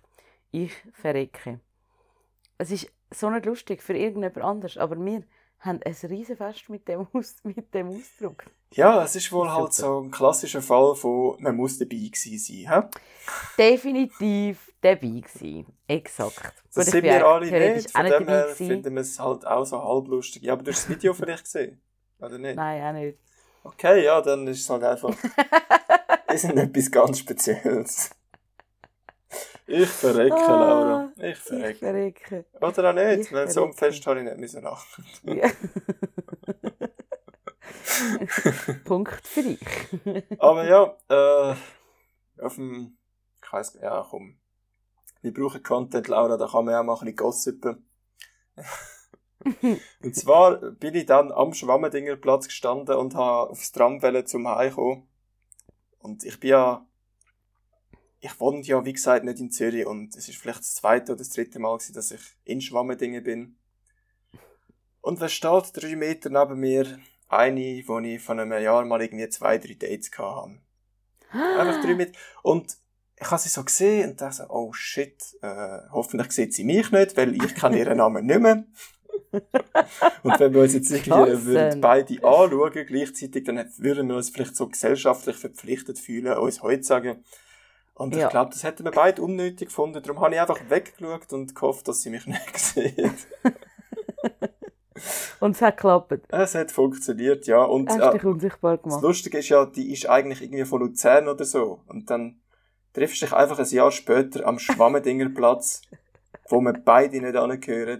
[0.51, 1.59] Ich verrecke.
[2.57, 5.23] Es ist so nicht lustig für irgendjemand anders, aber wir
[5.59, 8.45] haben ein Riesenfest mit dem, Aus mit dem Ausdruck.
[8.73, 9.55] Ja, es ist wohl Super.
[9.55, 12.69] halt so ein klassischer Fall von, man muss dabei gewesen sein.
[12.69, 12.81] Hä?
[13.57, 15.65] Definitiv dabei gewesen.
[15.87, 16.53] Exakt.
[16.73, 17.91] Das Gut, sind wir alle nicht.
[17.91, 20.43] Von dem her finden wir es halt auch so halb lustig.
[20.43, 21.79] Ja, aber du hast das Video vielleicht gesehen?
[22.19, 22.55] Oder nicht?
[22.55, 23.19] Nein, auch nicht.
[23.63, 25.15] Okay, ja, dann ist es halt einfach.
[26.33, 28.09] ist etwas ganz Spezielles.
[29.65, 31.11] Ich verrecke, Ah, Laura.
[31.17, 31.79] Ich Ich verrecke.
[31.79, 32.45] verrecke.
[32.59, 33.71] Oder auch nicht, Ich weil so.
[33.71, 35.05] Fest habe ich nicht müssen lachen.
[35.23, 35.49] Ja.
[38.83, 39.59] Punkt für dich.
[40.39, 41.55] Aber ja, äh,
[42.43, 42.97] auf dem,
[43.43, 44.37] ich weiss, ja, komm.
[45.21, 47.87] Wir brauchen Content, Laura, da kann man auch mal ein bisschen gossipen.
[50.01, 55.07] und zwar bin ich dann am Schwammendingerplatz gestanden und habe aufs Tram zum Heimkommen.
[55.99, 56.85] Und ich bin ja,
[58.23, 61.19] ich wohne ja, wie gesagt, nicht in Zürich und es ist vielleicht das zweite oder
[61.19, 63.57] das dritte Mal gewesen, dass ich in Schwammendingen bin.
[65.01, 66.99] Und wer steht drei Meter neben mir?
[67.27, 70.57] Eine, wo ich von einem Jahr mal irgendwie zwei, drei Dates hatte.
[71.31, 72.13] Einfach drei Meter.
[72.43, 72.77] Und
[73.19, 76.91] ich habe sie so gesehen und dachte so, oh shit, äh, hoffentlich sieht sie mich
[76.91, 78.63] nicht, weil ich kann ihren Namen nicht mehr.
[80.23, 84.55] und wenn wir uns jetzt irgendwie würden beide anschauen gleichzeitig, dann würden wir uns vielleicht
[84.55, 87.23] so gesellschaftlich verpflichtet fühlen, uns heute zu sagen.
[87.95, 88.29] Und ich Ja.
[88.29, 90.01] glaube, das hätten wir beide unnötig gefunden.
[90.01, 93.27] Darum habe ich einfach weggeschaut und gehofft, dass sie mich nicht sieht.
[95.39, 96.13] Und es hat geklappt.
[96.29, 97.63] es hat funktioniert, ja.
[97.63, 99.01] Und Hast äh, dich unsichtbar das gemacht.
[99.01, 101.81] Lustige ist ja, die ist eigentlich irgendwie von Luzern oder so.
[101.87, 102.39] Und dann
[102.93, 105.81] triffst du dich einfach ein Jahr später am Schwammendingerplatz,
[106.49, 107.99] wo wir beide nicht angehören.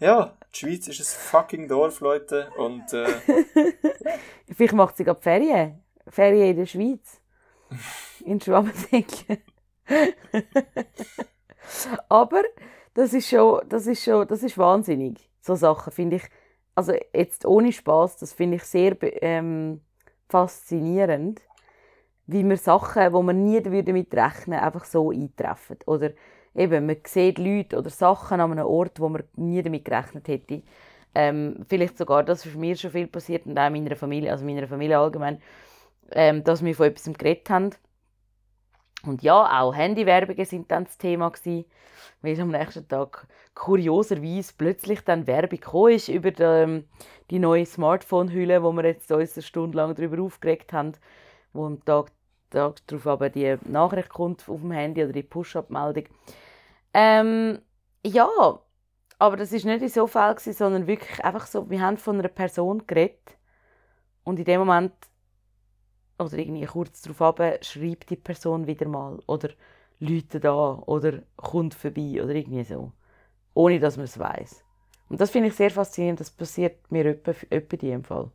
[0.00, 2.50] Ja, die Schweiz ist ein fucking Dorf, Leute.
[2.56, 3.06] Und äh,
[4.54, 5.82] Vielleicht macht sie gerade Ferien.
[6.08, 7.19] Ferien in der Schweiz.
[8.24, 9.38] In Schwammendingen.
[12.08, 12.42] Aber
[12.94, 15.30] das ist schon, das ist schon, das ist wahnsinnig.
[15.40, 16.22] So Sachen finde ich,
[16.74, 19.80] also jetzt ohne Spaß, das finde ich sehr ähm,
[20.28, 21.40] faszinierend,
[22.26, 25.78] wie man Sachen, wo man nie würde damit rechnen, einfach so eintreffen.
[25.86, 26.12] Oder
[26.54, 30.62] eben, man sieht Leute oder Sachen an einem Ort, wo man nie damit gerechnet hätte.
[31.14, 34.44] Ähm, vielleicht sogar, das ist mir schon viel passiert und auch in meiner Familie, also
[34.44, 35.42] meiner Familie allgemein,
[36.12, 37.70] ähm, dass wir von etwas geredet haben.
[39.04, 41.64] Und ja, auch Handywerbungen sind dann das Thema gewesen,
[42.20, 46.84] weil am nächsten Tag kurioserweise plötzlich dann Werbung ist über die, ähm,
[47.30, 50.92] die neue Smartphone-Hülle, wo wir jetzt uns eine Stunde lang darüber aufgeregt haben,
[51.52, 52.12] wo am Tag,
[52.50, 56.04] Tag darauf aber die Nachricht kommt auf dem Handy oder die Push-Up-Meldung.
[56.92, 57.60] Ähm,
[58.04, 58.28] ja,
[59.18, 62.18] aber das ist nicht in so Fall gewesen, sondern wirklich einfach so, wir haben von
[62.18, 63.36] einer Person geredet
[64.24, 64.92] und in dem Moment
[66.20, 69.50] oder irgendwie kurz darauf ab, schreibt die Person wieder mal oder
[70.00, 72.92] läutet an oder kommt vorbei oder irgendwie so.
[73.54, 74.64] Ohne, dass man es weiß.
[75.10, 76.20] Und das finde ich sehr faszinierend.
[76.20, 78.30] Das passiert mir etwa in dem Fall.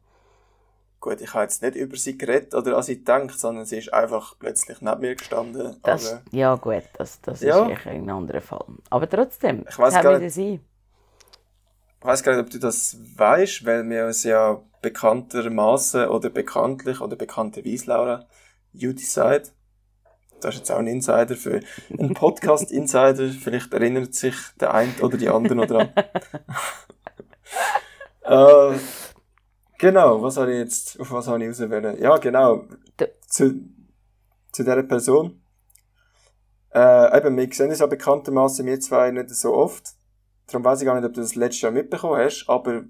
[0.99, 3.93] gut, ich habe jetzt nicht über sie geredet oder an sie gedacht, sondern sie ist
[3.93, 5.79] einfach plötzlich neben mir gestanden.
[5.83, 7.65] Das, aber ja gut, das, das Ja.
[7.67, 8.65] ist ein anderer Fall.
[8.89, 10.61] Aber trotzdem, Ich hat gar sein.
[11.99, 17.01] ich weiß gar nicht, ob du das weißt, weil wir uns ja bekanntermaßen oder bekanntlich
[17.01, 18.27] oder bekannterweise, Laura,
[18.71, 19.45] you decide.
[20.41, 23.29] Das ist jetzt auch ein Insider für einen Podcast-Insider.
[23.43, 25.89] Vielleicht erinnert sich der eine oder die andere noch dran.
[28.21, 28.77] äh,
[29.79, 31.99] genau, was habe ich jetzt, auf was habe ich auswählen?
[31.99, 32.65] Ja, genau.
[33.27, 33.59] Zu,
[34.51, 35.41] zu dieser Person.
[36.75, 39.95] Äh, eben, wir sehen uns ja bekanntermaßen wir zwei nicht so oft.
[40.45, 42.83] Darum weiß ich gar nicht, ob du das letztes Jahr mitbekommen hast, aber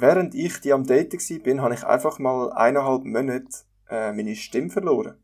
[0.00, 3.46] während ich die am Daten war, bin, habe ich einfach mal eineinhalb Monate
[3.88, 5.16] äh, meine Stimme verloren.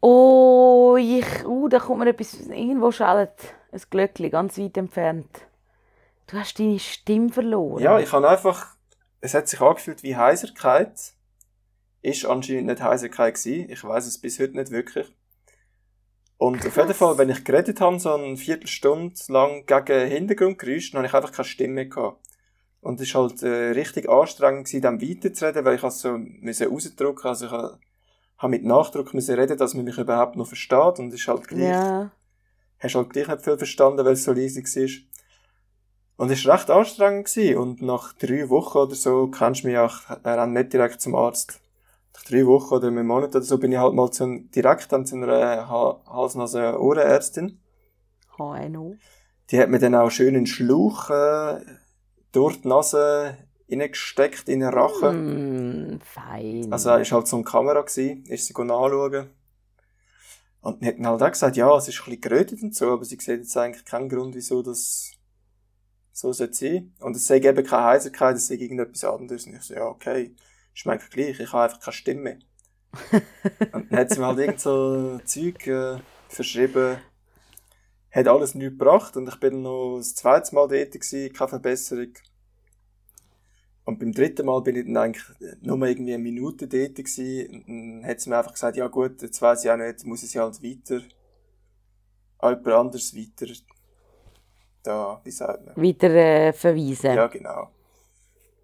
[0.00, 3.32] Oh, ich, uh, da kommt mir etwas, irgendwo schallt
[3.72, 5.46] ein Glöckchen, ganz weit entfernt.
[6.26, 7.82] Du hast deine Stimme verloren.
[7.82, 8.76] Ja, ich habe einfach,
[9.20, 11.14] es hat sich angefühlt wie Heiserkeit.
[12.02, 13.70] Ist anscheinend nicht Heiserkeit gewesen.
[13.70, 15.14] Ich weiß es bis heute nicht wirklich.
[16.36, 16.66] Und Krass.
[16.66, 21.06] auf jeden Fall, wenn ich geredet habe, so eine Viertelstunde lang gegen Hintergrundgeräusche, dann habe
[21.06, 22.20] ich einfach keine Stimme gehabt.
[22.80, 27.30] Und es war halt äh, richtig anstrengend, gewesen, dann weiterzureden, weil ich so müssen rausdrücken
[27.30, 30.98] Also ich habe mit Nachdruck müssen reden, dass man mich überhaupt noch versteht.
[30.98, 31.70] Und es ist halt gleich.
[31.70, 32.10] Ja.
[32.78, 34.88] Hast halt gleich nicht viel verstanden, weil es so leise war.
[36.16, 37.26] Und es war recht anstrengend.
[37.26, 37.56] Gewesen.
[37.56, 41.60] Und nach drei Wochen oder so, kennst du mich auch, er nicht direkt zum Arzt
[42.14, 45.04] nach drei Wochen oder einem Monat oder so bin ich halt mal zu, direkt dann
[45.04, 47.60] zu einer Hals-Nase-Ohrenärztin.
[48.36, 48.96] HNO.
[49.50, 51.60] Die hat mir dann auch schön einen Schlauch äh,
[52.32, 53.36] durch die Nase
[53.70, 55.96] reingesteckt in den Rachen.
[55.96, 56.72] Mm, fein.
[56.72, 59.30] Also es war halt so eine Kamera, gewesen, ist sie anschauen.
[60.60, 62.92] Und die hat dann halt auch gesagt, ja, es ist ein bisschen gerötet und so,
[62.92, 65.12] aber sie sieht jetzt eigentlich keinen Grund, wieso das
[66.10, 69.46] so sein sollte Und es sei eben keine Heiserkeit, es sei irgendetwas anderes.
[69.46, 70.34] Und ich so, ja, okay
[70.74, 72.38] ist mir gleich, ich habe einfach keine Stimme.
[73.72, 75.98] und dann hat sie mir halt irgend so Zeug äh,
[76.28, 76.98] verschrieben,
[78.10, 82.12] hat alles nichts gebracht und ich bin noch das zweite Mal dort gewesen, keine Verbesserung.
[83.84, 85.24] Und beim dritten Mal bin ich dann eigentlich
[85.60, 87.68] nur mal irgendwie eine Minute dort gewesen und
[88.02, 90.30] dann hat sie mir einfach gesagt, ja gut, jetzt weiss ich auch nicht, muss ich
[90.30, 91.02] sie halt weiter
[92.38, 93.52] an jemand anderes weiter
[94.82, 95.76] da, wie sagt man?
[95.76, 97.14] Weiter äh, verweisen.
[97.14, 97.70] Ja, genau.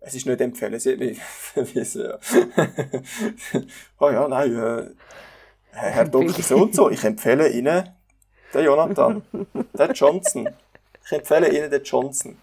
[0.01, 2.05] Es ist nicht empfehlen, sie hat mich verwiesen.
[2.05, 2.19] Ja.
[3.99, 4.91] oh ja, nein, äh,
[5.73, 6.33] Herr Dr.
[6.43, 7.89] so und so, ich empfehle Ihnen
[8.53, 10.49] den Jonathan, den Johnson.
[11.05, 12.37] Ich empfehle Ihnen den Johnson.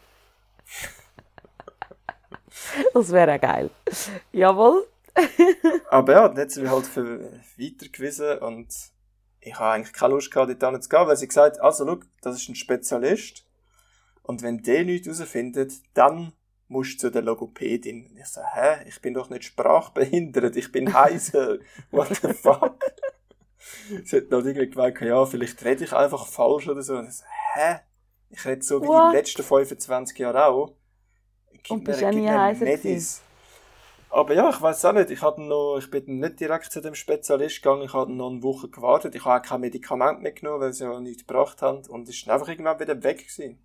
[2.93, 3.70] Das wäre auch geil.
[4.32, 4.88] Jawohl.
[5.89, 7.22] Aber ja, dann hat sie mich halt für
[7.58, 8.68] weitergewiesen und
[9.39, 11.99] ich habe eigentlich keine Lust gehabt, dort zu gehen, weil sie gesagt hat, also schau,
[12.22, 13.45] das ist ein Spezialist
[14.24, 16.34] und wenn der nichts herausfindet, dann
[16.68, 18.07] musst zu der Logopädin.
[18.07, 18.84] Und ich so, hä?
[18.88, 21.57] Ich bin doch nicht sprachbehindert, ich bin heiser.
[21.91, 22.80] What the fuck?
[24.03, 26.97] Sie hat dann irgendwie gemeint, ja, vielleicht rede ich einfach falsch oder so.
[26.97, 27.80] Und ich so, hä?
[28.30, 29.13] Ich rede so wie What?
[29.13, 30.74] die letzten 25 Jahre auch.
[31.63, 33.22] Gib Und bist ja nie heiser Medis.
[34.09, 35.11] Aber ja, ich weiß auch nicht.
[35.11, 37.84] Ich, hatte noch, ich bin nicht direkt zu dem Spezialist gegangen.
[37.84, 39.15] Ich habe noch eine Woche gewartet.
[39.15, 41.86] Ich habe auch kein Medikament mitgenommen, weil sie ja nichts gebracht haben.
[41.88, 43.59] Und es ist einfach irgendwann wieder weg gewesen.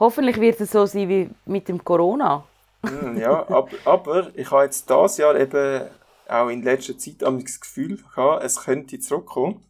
[0.00, 2.44] Hoffentlich wird es so sein wie mit dem Corona.
[2.82, 5.82] mm, ja, aber, aber ich habe jetzt dieses Jahr eben
[6.26, 9.62] auch in letzter Zeit das Gefühl gehabt, es könnte zurückkommen.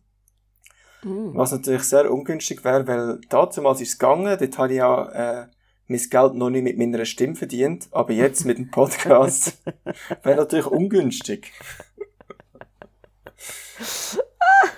[1.03, 1.35] Mm.
[1.35, 5.09] Was natürlich sehr ungünstig wäre, weil damals ist es gegangen, dort habe ich ja
[5.43, 5.47] äh,
[5.89, 9.61] mein Geld noch nicht mit meiner Stimme verdient, aber jetzt mit dem Podcast
[10.23, 11.51] wäre natürlich ungünstig.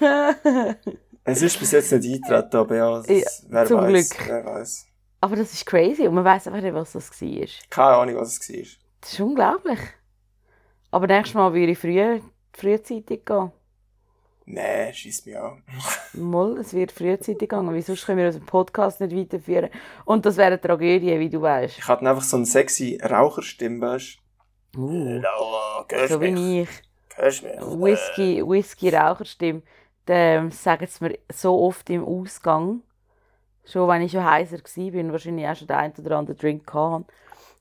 [1.25, 4.29] es ist bis jetzt nicht eingetreten, aber ja, ja wer zum weiß, Glück.
[4.29, 4.87] wer weiß.
[5.23, 7.47] Aber das ist crazy und man weiß einfach nicht, was das war.
[7.71, 8.67] Keine Ahnung, was es war.
[9.01, 9.79] Das ist unglaublich.
[10.91, 12.21] Aber nächstes Mal würde ich früh,
[12.53, 13.53] frühzeitig gehen.
[14.47, 15.63] Nein, schießt mich an.
[16.15, 17.73] Mal, es wird frühzeitig gehen.
[17.73, 19.71] Wie sonst können wir unseren Podcast nicht weiterführen.
[20.05, 21.79] Und das wäre eine Tragödie, wie du weißt.
[21.79, 24.19] Ich hatte einfach so eine sexy Raucherstimme, weißt
[24.73, 24.81] du?
[24.81, 26.69] Uh, Laura, so wie ich.
[27.15, 27.53] Hörst mich?
[27.61, 29.63] Whisky, Whisky Raucherstimme.
[30.07, 32.83] Dann sagen sie mir so oft im Ausgang.
[33.65, 37.05] Schon wenn ich schon heiser war, wahrscheinlich auch schon den einen oder anderen Drink hatte.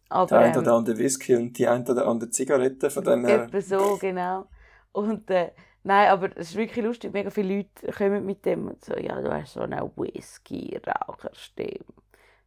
[0.10, 3.26] Aber, der eine oder ähm, andere Whisky und die eine oder andere Zigarette von dem
[3.26, 3.44] her.
[3.44, 4.46] Etwa so, genau.
[4.92, 5.52] Und äh,
[5.84, 9.22] nein, aber es ist wirklich lustig, mega viele Leute kommen mit dem und so, ja,
[9.22, 11.86] du hast so eine Whisky-Raucherstimme.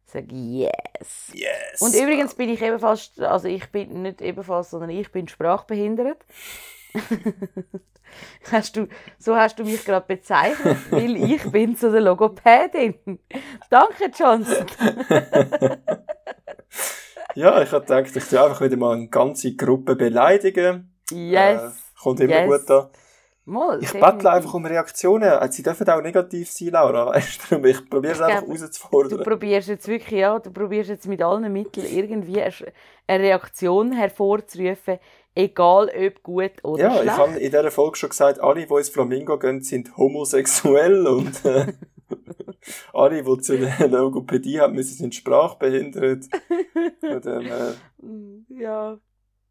[0.05, 1.31] Ich sage, yes.
[1.33, 1.81] Yes.
[1.81, 6.23] Und übrigens bin ich ebenfalls, also ich bin nicht ebenfalls, sondern ich bin sprachbehindert.
[8.51, 8.87] hast du,
[9.17, 13.19] so hast du mich gerade bezeichnet, weil ich bin so der Logopädin.
[13.69, 14.65] Danke, Johnson.
[17.35, 20.93] ja, ich habe gedacht, ich tue einfach wieder mal eine ganze Gruppe beleidigen.
[21.11, 21.61] Yes.
[21.61, 22.61] Äh, kommt immer yes.
[22.61, 22.89] gut an.
[23.47, 25.29] Mal, Ich bettle einfach um Reaktionen.
[25.29, 27.05] Also, Sie dürfen auch negativ sein, Laura.
[27.13, 29.23] Weißt du, ich probiere es einfach glaube, Du herauszufordern.
[29.23, 34.97] probierst jetzt wirklich, ja, du probierst jetzt mit allen Mitteln irgendwie eine Reaktion hervorzurufen,
[35.35, 37.17] egal ob gut oder Ja, ich schlecht.
[37.17, 41.73] habe in dieser Folge schon gesagt, alle, die ins Flamingo gehen, sind homosexuell und äh,
[42.93, 46.25] alle, die zu der Logopädie haben müssen, sind sprachbehindert.
[47.01, 48.97] Von dem, äh, Mm, Ja,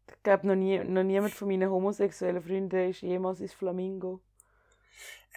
[0.07, 4.21] ich glaube, noch, nie, noch niemand von meinen homosexuellen Freunden ist jemals ins Flamingo.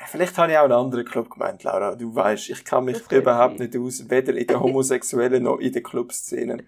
[0.07, 1.94] vielleicht habe ich auch einen anderen Club gemeint, Laura.
[1.96, 3.66] Du weißt, ich kann mich überhaupt sein.
[3.68, 6.64] nicht aus, weder in der homosexuellen noch in der Clubszene.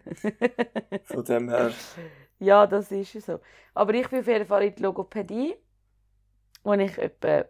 [1.05, 1.71] Von dem her,
[2.41, 3.39] Ja, das ist so.
[3.75, 5.55] Aber ich bin auf jeden Fall in die Logopädie,
[6.65, 7.45] als ich etwa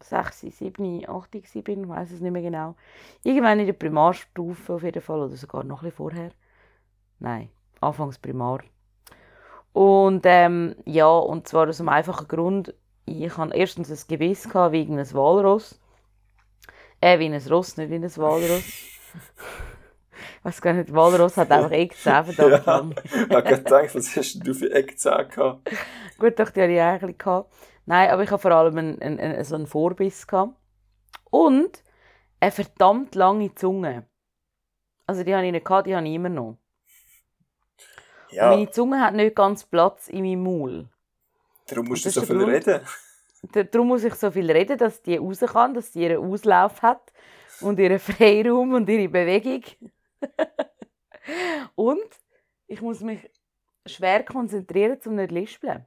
[0.00, 2.74] 6, 7, 8 war, ich weiß es nicht mehr genau.
[3.22, 6.30] Irgendwann in der Primarstufe auf jeden Fall, oder sogar noch bisschen vorher.
[7.18, 8.60] Nein, anfangs Primar.
[9.72, 12.74] Und ähm, ja, und zwar aus einem einfachen Grund,
[13.04, 15.78] ich hatte erstens ein Gebiss gehabt, wie Walross.
[17.00, 18.64] Äh, wie ein Ross, nicht wie ein Walross.
[20.42, 22.76] Ich weiß gar nicht, Walross hat einfach Eckzähne, verdammt Ja.
[22.76, 22.94] lang.
[23.12, 25.70] ich habe gedacht, was hast denn du für Eckzähne gehabt?
[26.18, 27.18] Gut, doch, die hatte ich bisschen.
[27.18, 27.52] gehabt.
[27.86, 30.26] Nein, aber ich hatte vor allem einen, einen, einen, so einen Vorbiss.
[30.26, 30.54] Gehabt.
[31.30, 31.82] Und
[32.40, 34.04] eine verdammt lange Zunge.
[35.06, 36.58] Also die habe ich nicht gehabt, die habe ich immer noch.
[38.30, 40.88] Ja, Und meine Zunge hat nicht ganz Platz in meinem Maul.
[41.68, 42.50] darum musst du so viel Grund.
[42.52, 42.80] reden.
[43.52, 46.80] Da- Darum muss ich so viel reden, dass die raus kann, dass sie ihren Auslauf
[46.82, 47.12] hat
[47.60, 49.62] und ihren Freiraum und ihre Bewegung.
[51.74, 52.08] und
[52.66, 53.30] ich muss mich
[53.86, 55.84] schwer konzentrieren, um nicht lispeln.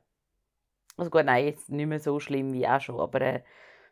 [0.98, 3.44] Also gut, nein, jetzt nicht mehr so schlimm wie auch schon, aber äh,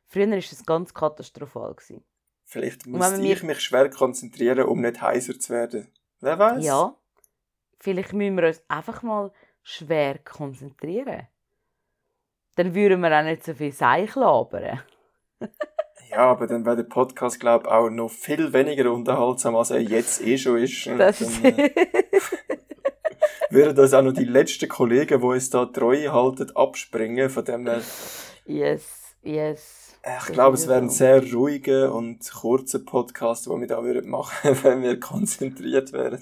[0.07, 1.73] früher war es ganz katastrophal.
[1.73, 2.03] Gewesen.
[2.45, 5.91] Vielleicht wenn muss man ich mich schwer konzentrieren, um nicht heiser zu werden.
[6.19, 6.63] Wer weiß?
[6.63, 6.95] Ja,
[7.79, 9.31] vielleicht müssen wir uns einfach mal
[9.63, 11.27] schwer konzentrieren.
[12.55, 14.81] Dann würden wir auch nicht so viel Seich labern.
[16.14, 19.80] Ja, aber dann wäre der Podcast, glaube ich, auch noch viel weniger unterhaltsam, als er
[19.80, 20.86] jetzt eh schon ist.
[20.97, 21.72] Das dann, ist äh,
[23.49, 27.30] würden das auch noch die letzten Kollegen, die uns da treu halten, abspringen.
[27.30, 27.82] Von dem her,
[28.45, 29.97] yes, yes.
[30.03, 34.09] äh, ich glaube, es wäre ein sehr ruhiger und kurzer Podcast, den wir da würden
[34.09, 36.22] machen, wenn wir konzentriert wären.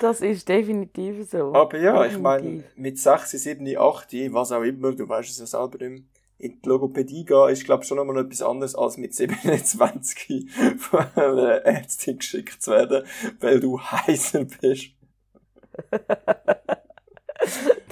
[0.00, 1.54] Das ist definitiv so.
[1.54, 2.76] Aber ja, ich meine, Definitiv.
[2.76, 6.08] mit 6, 7, 8, was auch immer, du weißt es ja selber, im-
[6.38, 11.06] in die Logopädie gehen, ist, glaube ich, schon nochmal etwas anderes, als mit 27 von
[11.14, 13.06] einer Ärztin geschickt zu werden,
[13.40, 14.90] weil du heiser bist.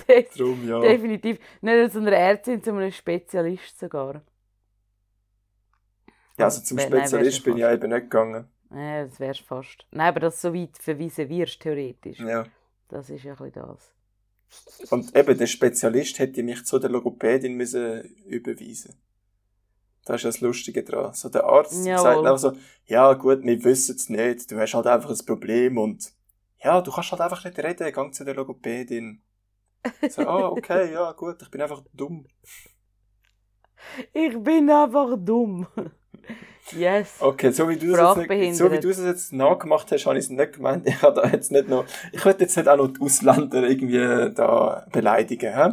[0.08, 0.80] De Drum, ja.
[0.80, 1.38] definitiv.
[1.60, 4.22] Nicht zu einer Ärztin, zu einem Spezialist sogar.
[6.38, 8.48] Ja, also zum Nein, nein, Spezialist du bin ich ja eben nicht gegangen.
[8.74, 9.86] Ja, das wärst fast.
[9.90, 12.18] Nein, aber dass du so weit verwiesen wirst, theoretisch.
[12.18, 12.46] Ja.
[12.88, 13.92] Das ist ja ein bisschen das.
[14.90, 18.94] Und eben, der Spezialist hätte mich zu der Logopädin müssen überweisen
[20.04, 21.14] Das ist das Lustige dran.
[21.14, 22.02] So der Arzt Jawohl.
[22.02, 22.52] sagt einfach so,
[22.86, 26.12] ja gut, wir wissen es nicht, du hast halt einfach ein Problem und
[26.62, 29.22] ja, du kannst halt einfach nicht reden, gang zu der Logopädin.
[30.10, 32.26] So, ah, okay, ja gut, ich bin einfach dumm.
[34.12, 35.66] Ich bin einfach dumm.
[36.72, 37.16] yes.
[37.20, 40.54] Okay, so wie du es jetzt, so wie jetzt nachgemacht hast, habe ich es nicht
[40.54, 40.86] gemeint.
[40.86, 44.86] Ich habe da jetzt nicht noch, ich jetzt nicht auch noch die Ausländer irgendwie da
[44.92, 45.72] beleidigen, hä?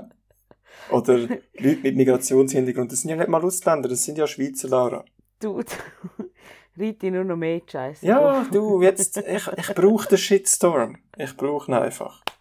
[0.92, 2.92] Oder Leute mit Migrationshintergrund.
[2.92, 5.06] Das sind ja nicht mal Ausländer, das sind ja Schweizer, Lara.
[5.40, 5.62] Du,
[6.18, 8.06] du reite nur noch mehr Scheiße.
[8.06, 10.98] Ja, du, jetzt, ich, ich brauche den Shitstorm.
[11.18, 12.22] Ich brauche ihn einfach.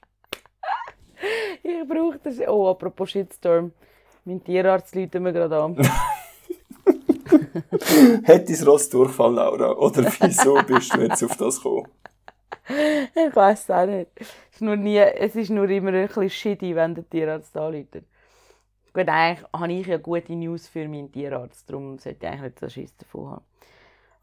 [1.60, 2.38] Ich brauche das.
[2.46, 3.72] Oh, apropos Shitstorm.
[4.28, 5.74] Mein Tierarzt läutet mir gerade an.
[8.28, 9.72] Hat dein Ross Durchfall, Laura?
[9.72, 11.88] Oder wieso bist du jetzt auf das gekommen?
[12.68, 14.10] Ich weiß auch nicht.
[14.16, 18.02] Es ist, nur nie, es ist nur immer ein bisschen shitty, wenn der Tierarzt anruft.
[18.92, 22.58] Gut, eigentlich habe ich ja gute News für meinen Tierarzt, darum sollte ich eigentlich nicht
[22.58, 23.44] so Schiss davon haben.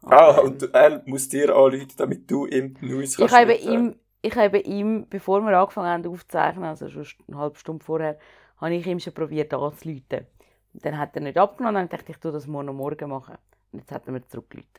[0.04, 3.96] Ah, Aber, und er muss dir anrufen, damit du ihm die News ich habe ihm,
[4.22, 8.20] ich habe ihm, bevor wir angefangen haben aufzuzeichnen, also schon eine halbe Stunde vorher,
[8.58, 10.26] habe ich ihm schon probiert anzurufen.
[10.72, 13.38] Und Dann hat er nicht abgenommen, dann dachte ich, tue das morgen morgen machen.
[13.72, 14.70] Und jetzt hat er mir zurückgerufen.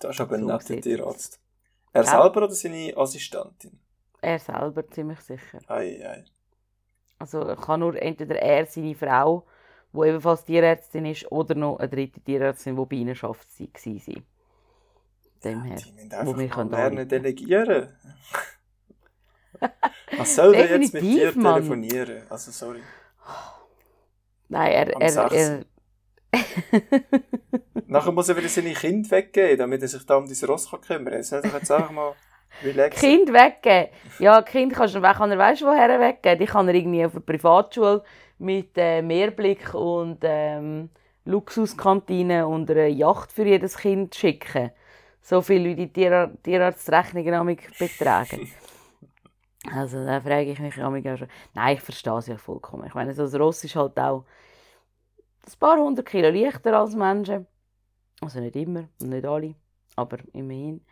[0.00, 1.40] Das ist aber ein So netter sieht's Tierarzt.
[1.92, 2.10] Er Ja.
[2.10, 3.78] selber oder seine Assistentin?
[4.20, 5.58] Er selber, ziemlich sicher.
[5.68, 6.24] Ei, ei.
[7.18, 9.46] Also kann nur entweder er, seine Frau,
[9.92, 14.24] die ebenfalls Tierärztin ist, oder noch eine dritte Tierärztin, die bei ihnen arbeitet, sein.
[15.44, 15.76] Dem her.
[15.76, 17.96] Die müssen Wo einfach wir mal können lernen delegieren.
[20.18, 21.56] Was soll der jetzt mit dir Mann.
[21.56, 22.22] telefonieren?
[22.28, 22.80] Also, sorry.
[24.48, 24.96] Nein, er...
[24.96, 25.64] Am er, er
[27.86, 30.80] Nachher muss er wieder seine Kinder weggeben, damit er sich da um dein Ross kann
[30.80, 31.22] kümmern kann.
[31.22, 32.14] Soll doch jetzt einfach mal
[32.64, 33.00] relaxen.
[33.00, 33.90] Kind weggeben.
[34.18, 36.38] Ja, Kind kannst du kann er weißt woher weggeben?
[36.38, 38.02] Die kann er irgendwie auf eine Privatschule
[38.38, 40.90] mit äh, Mehrblick und ähm,
[41.24, 44.70] Luxuskantine und einer Yacht für jedes Kind schicken.
[45.20, 48.50] So viel wie die Tier Tierarztrechnungen betragen.
[49.70, 51.28] Also da frage ich mich auch schon.
[51.54, 52.86] Nein, ich verstehe es ja vollkommen.
[52.86, 54.24] Ich meine, so ein Ross ist halt auch
[55.46, 57.46] ein paar hundert Kilo leichter als Menschen.
[58.20, 59.54] Also nicht immer und nicht alle,
[59.96, 60.84] aber immerhin.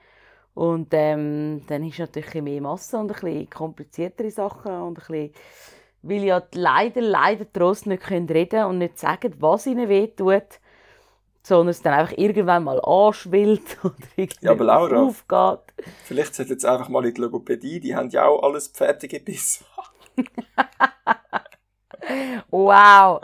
[0.55, 5.33] Und ähm, dann ist natürlich mehr Masse und ein bisschen kompliziertere Sachen und ein bisschen,
[6.03, 10.61] weil ja leider, leider Trost nicht können reden und nicht sagen, was ihnen wehtut,
[11.43, 15.74] sondern es dann einfach irgendwann mal anschwillt oder irgendwie ja, aber Laura, aufgeht.
[16.05, 19.64] Vielleicht sollte jetzt einfach mal in die Logopädie, die haben ja auch alles fertige Biss.
[22.51, 23.20] wow,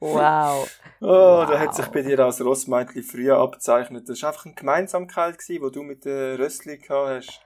[0.00, 0.68] wow.
[1.00, 1.48] Oh, wow.
[1.48, 4.08] da hat sich bei dir als Rossmeitli früher abgezeichnet.
[4.08, 7.40] Das war einfach eine Gemeinsamkeit, die du mit der Rössli hast.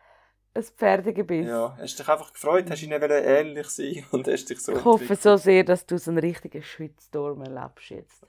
[0.55, 1.47] Ein Pferdegebiss.
[1.47, 5.17] Ja, hast dich einfach gefreut, hast ihnen ähnlich sein und hast dich so Ich hoffe
[5.17, 8.27] so sehr, dass du so einen richtigen Shitstorm erlebst jetzt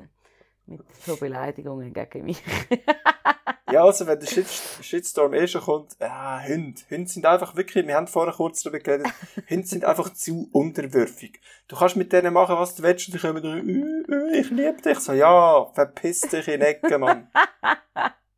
[0.66, 2.41] mit so Beleidigungen gegen mich.
[3.72, 4.47] ja, also wenn der Shit
[4.82, 6.82] Shitstorm eh schon kommt, ja, Hunde.
[6.89, 9.07] Hunde sind einfach wirklich, wir haben vorher kurz darüber geredet,
[9.49, 11.39] Hunde sind einfach zu unterwürfig.
[11.68, 14.49] Du kannst mit denen machen, was du willst und die kommen dann, äh, äh, ich
[14.49, 14.99] liebe dich.
[14.99, 17.30] So, ja, verpiss dich in Ecke, Mann.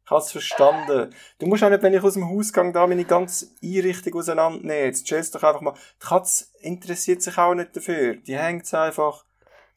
[0.05, 1.11] Ich hab's verstanden.
[1.39, 4.85] Du musst auch nicht, wenn ich aus dem Haus gehe, da meine ganze Einrichtung auseinandernehmen.
[4.85, 5.73] Jetzt chillst doch einfach mal.
[5.73, 8.15] Die Katze interessiert sich auch nicht dafür.
[8.15, 9.25] Die hängt einfach.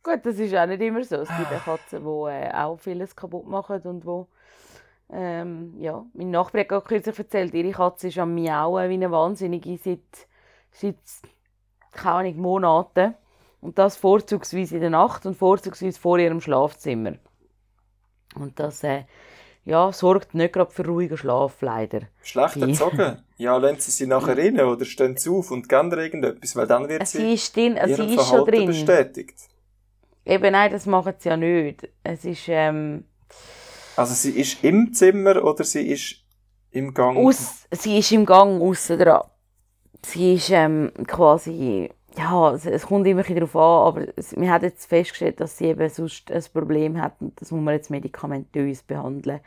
[0.09, 1.16] Gut, das ist auch nicht immer so.
[1.16, 4.26] Es gibt auch Katzen, die äh, auch vieles kaputt machen und wo
[5.12, 9.76] ähm, ja, mein Nachbar hat kürzlich erzählt, ihre Katze ist am Miauen wie eine Wahnsinnige
[9.76, 10.00] seit,
[10.70, 10.96] seit
[11.92, 13.14] keine Ahnung, Monaten.
[13.61, 17.14] Und das vorzugsweise in der Nacht und vorzugsweise vor ihrem Schlafzimmer.
[18.34, 19.04] Und das äh,
[19.66, 22.02] ja, sorgt nicht gerade für ruhigen Schlaf, leider.
[22.22, 23.22] Schlecht erzogen?
[23.36, 26.88] ja, lassen sie sie nachher rein oder stehen sie auf und gehen irgendetwas, weil dann
[26.88, 28.66] wird sie, sie ist, drin, sie ist schon drin.
[28.66, 29.34] bestätigt.
[30.29, 31.89] Eben, nein, das machen sie ja nicht.
[32.05, 33.05] Es ist, ähm,
[33.97, 36.16] Also sie ist im Zimmer oder sie ist
[36.70, 37.16] im Gang?
[37.16, 39.22] Aus, sie ist im Gang aussen dran.
[40.05, 44.64] Sie ist ähm, quasi, ja, es, es kommt immer darauf an, aber es, wir haben
[44.64, 48.83] jetzt festgestellt, dass sie eben sonst ein Problem hat und das muss man jetzt medikamentös
[48.83, 49.41] behandeln.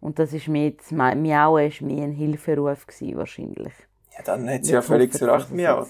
[0.00, 3.74] Und das ist mir jetzt, Miauen war mehr ein Hilferuf gewesen, wahrscheinlich.
[4.16, 5.88] Ja, dann hat sie ja völlig zu Recht miaut.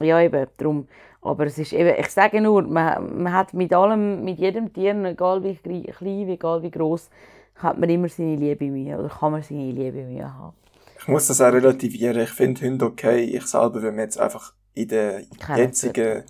[0.00, 0.86] Ja, eben, darum.
[1.20, 4.94] Aber es ist eben, ich sage nur, man, man hat mit allem, mit jedem Tier,
[5.04, 7.10] egal wie klein, egal wie groß,
[7.56, 10.54] hat man immer seine liebe Mühe oder kann man seine liebe Mühe haben.
[11.00, 12.20] Ich muss das auch relativieren.
[12.20, 13.22] Ich finde Hunde okay.
[13.24, 16.24] Ich selber will mir jetzt einfach in der keine jetzigen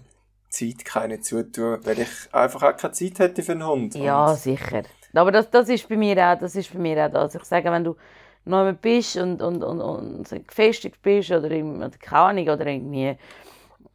[0.49, 3.95] Zeit keine zutun, weil ich einfach auch keine Zeit hätte für einen Hund.
[3.95, 4.83] Ja, und sicher.
[5.15, 7.35] Aber das, das ist bei mir auch, das ist bei mir auch das.
[7.35, 7.97] Ich sage, wenn du
[8.45, 13.17] neu bist und, und, und, und gefestigt bist oder, im, oder keine Ahnung, oder irgendwie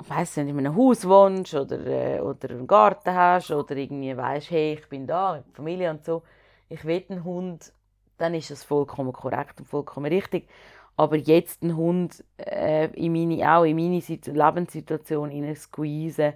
[0.09, 4.51] weiss nicht, in einem Haus wohnst oder, äh, oder einen Garten hast oder irgendwie weißt,
[4.51, 6.23] hey, ich bin da mit Familie und so,
[6.69, 7.73] ich will einen Hund,
[8.17, 10.47] dann ist das vollkommen korrekt und vollkommen richtig.
[10.95, 16.33] Aber jetzt einen Hund äh, in meine, auch in meine Lebenssituation in squeezen,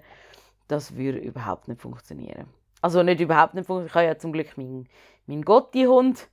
[0.66, 2.46] das würde überhaupt nicht funktionieren.
[2.80, 3.88] Also nicht überhaupt nicht funktionieren.
[3.88, 4.88] Ich habe ja zum Glück meinen,
[5.26, 6.28] meinen Gotti-Hund,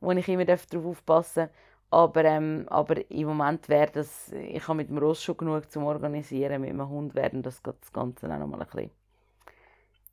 [0.00, 1.50] wo ich immer darauf aufpassen darf.
[1.90, 5.84] Aber, ähm, aber im Moment wäre das, ich habe mit dem Ross schon genug zum
[5.84, 7.62] Organisieren, mit dem Hund werden das,
[7.92, 8.90] Ganze auch noch mal ein bisschen,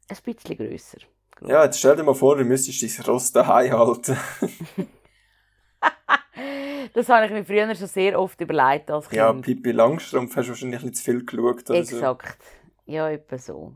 [0.10, 1.00] ein bisschen grösser.
[1.42, 4.16] Ja, jetzt stell dir mal vor, du müsstest dein Ross daheim halten.
[6.94, 9.18] das habe ich mir früher schon sehr oft überlegt als Kind.
[9.18, 12.44] Ja, Pippi Langstrumpf hast du wahrscheinlich nicht zu viel geschaut oder Exakt.
[12.44, 12.92] So.
[12.92, 13.74] Ja, etwa so.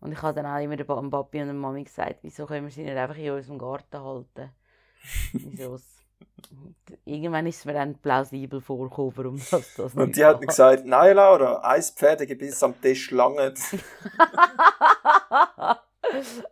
[0.00, 2.70] Und ich habe dann auch immer dem Papi und der Mami gesagt, wieso können wir
[2.70, 4.50] sie nicht einfach in unserem Garten halten?
[5.32, 5.78] Wieso?
[7.04, 10.84] Irgendwann ist es mir dann plausibel vorgekommen, warum das, das Und die hat mir gesagt,
[10.84, 13.58] nein Laura, ein Pferdegebiss am Tisch langt.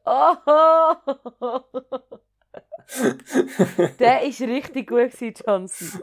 [0.04, 0.34] oh.
[3.98, 6.02] der ist richtig gut gewesen, Johnson.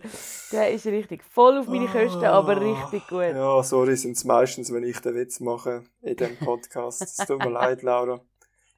[0.52, 3.22] Der ist richtig voll auf meine Kosten, aber richtig gut.
[3.22, 7.02] Ja, sorry, sind es meistens, wenn ich den Witz mache in dem Podcast.
[7.02, 8.22] Es tut mir leid, Laura.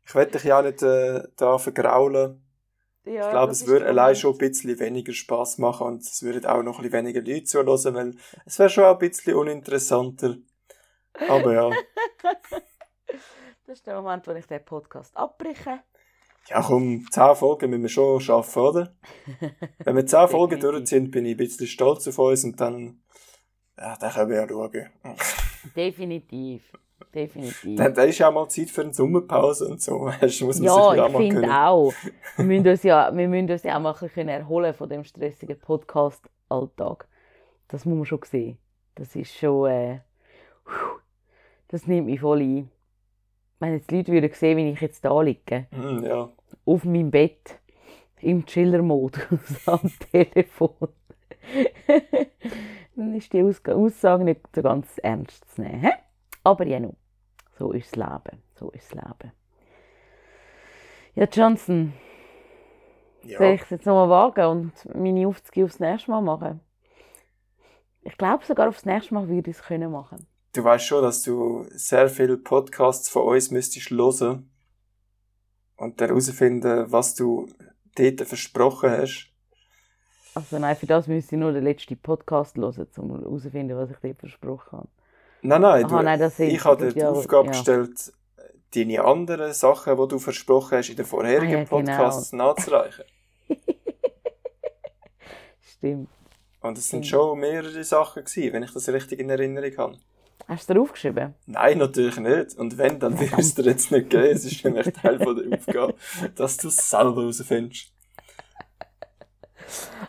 [0.05, 2.43] Ich werde dich ja nicht äh, da vergraulen.
[3.05, 6.45] Ja, ich glaube, es würde allein schon ein bisschen weniger Spaß machen und es würden
[6.45, 10.37] auch noch ein bisschen weniger Leute zuhören, weil es wäre schon auch ein bisschen uninteressanter.
[11.27, 11.69] Aber ja.
[13.65, 15.81] das ist der Moment, wo ich den Podcast abbreche.
[16.47, 18.95] Ja, komm, 10 Folgen müssen wir schon schaffen, oder?
[19.79, 23.01] Wenn wir 10 Folgen durch sind, bin ich ein bisschen stolz auf uns und dann,
[23.77, 24.89] ja, dann können wir ja schauen.
[25.75, 26.63] Definitiv.
[27.13, 27.77] Definitiv.
[27.77, 30.09] Dann, dann ist ja auch mal Zeit für eine Sommerpause und so.
[30.21, 31.93] Das muss man ja, sich ja ich finde auch.
[32.37, 35.03] Wir müssen, uns ja, wir müssen uns ja auch mal ein bisschen erholen von dem
[35.03, 37.07] stressigen Podcast-Alltag.
[37.67, 38.57] Das muss man schon sehen.
[38.95, 39.99] Das ist schon, äh,
[41.67, 42.71] das nimmt mich voll ein.
[43.59, 46.29] wenn jetzt die Leute würden sehen, wie ich jetzt da liege, Hm, ja.
[46.65, 47.59] auf meinem Bett,
[48.21, 49.19] im Chiller-Modus
[49.67, 50.75] am Telefon,
[52.95, 55.91] dann ist die Aussage nicht so ganz ernst zu nehmen.
[56.43, 56.95] Aber ja, nun,
[57.57, 58.41] so ist das Leben.
[58.55, 59.31] So ist Leben.
[61.15, 61.93] Ja, Johnson,
[63.21, 63.53] soll ja.
[63.53, 66.59] ich es jetzt nochmal wagen und meine Aufzüge aufs nächste Mal machen?
[68.01, 70.27] Ich glaube sogar aufs nächste Mal würde ich es können machen.
[70.53, 74.49] Du weißt schon, dass du sehr viele Podcasts von uns müsstest hören
[75.77, 77.47] und dann herausfinden, was du
[77.95, 79.29] dort versprochen hast.
[80.35, 83.97] Also nein, für das müsste ich nur den letzten Podcast hören, um herauszufinden, was ich
[83.97, 84.89] dir versprochen habe.
[85.45, 87.51] Nein, nein, Aha, du, nein, das sind- ich habe dir die Aufgabe ja.
[87.51, 88.13] gestellt,
[88.73, 91.77] deine anderen Sachen, die du versprochen hast, in den vorherigen Ah, ja, genau.
[91.77, 93.05] Podcasts nachzureichen.
[95.61, 96.09] Stimmt.
[96.61, 99.97] Und es sind schon mehrere Sachen gewesen, wenn ich das richtig in Erinnerung habe.
[100.47, 101.33] Hast du aufgeschrieben?
[101.45, 102.57] Nein, natürlich nicht.
[102.57, 104.23] Und wenn, dann wird es dir jetzt nicht geben.
[104.23, 105.95] Es ist mich Teil von der Aufgabe,
[106.35, 107.91] dass du es selber herausfindest.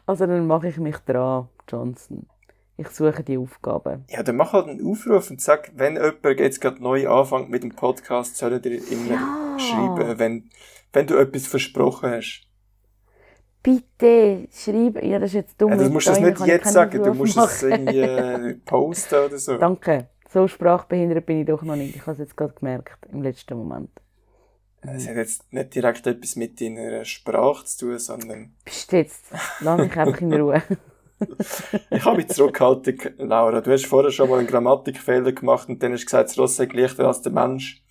[0.06, 2.26] Also dann mache ich mich dran, Johnson.
[2.76, 4.04] Ich suche die Aufgaben.
[4.10, 7.62] Ja, dann mach halt einen Aufruf und sag, wenn jemand jetzt gerade neu anfängt mit
[7.62, 9.58] dem Podcast, sollen dir immer Ja.
[9.58, 10.50] schreiben, wenn,
[10.92, 12.42] wenn du etwas versprochen hast.
[13.62, 15.08] Bitte schreiben.
[15.08, 15.70] Ja, das ist jetzt dumm.
[15.70, 19.14] Ja, du weil musst da das nicht jetzt sagen, du musst es irgendwie äh, posten
[19.26, 19.56] oder so.
[19.56, 20.08] Danke.
[20.30, 21.94] So sprachbehindert bin ich doch noch nicht.
[21.94, 23.90] Ich habe es jetzt gerade gemerkt, im letzten Moment.
[24.82, 29.24] Es hat jetzt nicht direkt etwas mit deiner Sprache zu tun, sondern Psst jetzt.
[29.60, 30.62] Lass mich einfach in Ruhe.
[31.90, 33.60] ich habe mich zurückgehalten, Laura.
[33.60, 36.56] Du hast vorher schon mal einen Grammatikfehler gemacht und dann hast du gesagt, das Ross
[36.56, 37.82] sei leichter als der Mensch.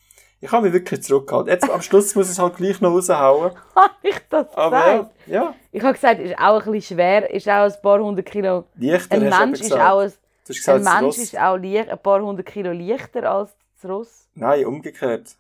[0.41, 1.49] Ich habe mich wirklich zurückgehalten.
[1.49, 3.53] Jetzt am Schluss muss ich es halt gleich noch raushauen.
[3.75, 5.11] Habe ich das gesagt?
[5.25, 8.25] ja, ja, Ich habe gesagt, ist auch ein bisschen schwer, ist auch ein paar hundert
[8.25, 8.65] Kilo.
[8.75, 10.11] leichter Ein Mensch ist auch ein,
[10.45, 14.27] gesagt, ein Mensch ist auch ein paar hundert Kilo leichter als das Ross.
[14.35, 15.37] Nein, umgekehrt.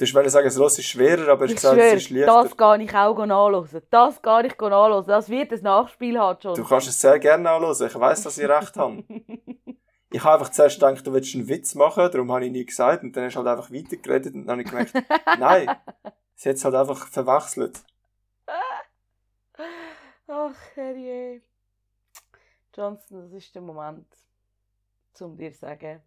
[0.00, 2.44] Du wolltest sagen, das Ross ist schwerer, aber hast Ich gesagt, es ist leichter.
[2.44, 3.82] das gehe ich auch nachlesen.
[3.90, 5.08] Das gehe ich nachlesen.
[5.08, 6.54] Das wird ein Nachspiel haben schon.
[6.54, 7.86] Du kannst es sehr gerne anhören.
[7.86, 9.02] Ich weiss, dass ich recht habe.
[10.10, 13.02] Ich habe einfach zuerst gedacht, du willst einen Witz machen, darum habe ich nie gesagt.
[13.02, 14.94] Und dann hast du halt einfach weitergeredet und dann habe ich gemerkt,
[15.38, 15.76] nein,
[16.34, 17.82] sie hat es halt einfach verwechselt.
[20.28, 21.42] Ach, herrje.
[22.74, 24.06] Johnson, das ist der Moment,
[25.20, 26.00] um dir zu sagen,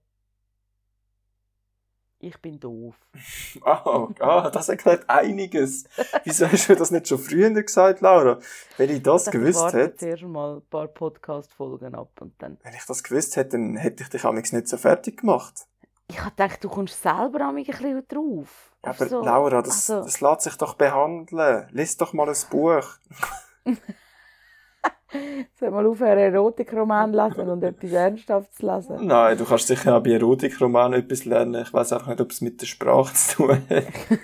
[2.22, 2.96] ich bin doof.
[3.64, 5.84] Ah, ah, das erklärt einiges.
[6.24, 8.40] Wieso hast du das nicht schon früher gesagt, Laura?
[8.78, 12.58] Wenn ich das Ich gewusst hätte, zuerst mal ein paar Podcast-Folgen ab und dann...
[12.64, 15.66] wenn ich das gewusst hätte, dann hätte ich dich amigs nicht so fertig gemacht.
[16.08, 18.74] Ich habe gedacht, du kommst selber an mich ein bisschen drauf.
[18.82, 21.68] Auf Aber so- Laura, das, also- das lässt sich doch behandeln.
[21.72, 22.86] Lies doch mal ein Buch.
[25.60, 29.06] Soll mal aufhören, Erotikroman lesen und etwas Ernsthaftes lesen?
[29.08, 31.62] Nein, du kannst sicher auch bei Erotikromanen etwas lernen.
[31.64, 33.86] Ich weiß einfach nicht, ob es mit der Sprache zu tun hat.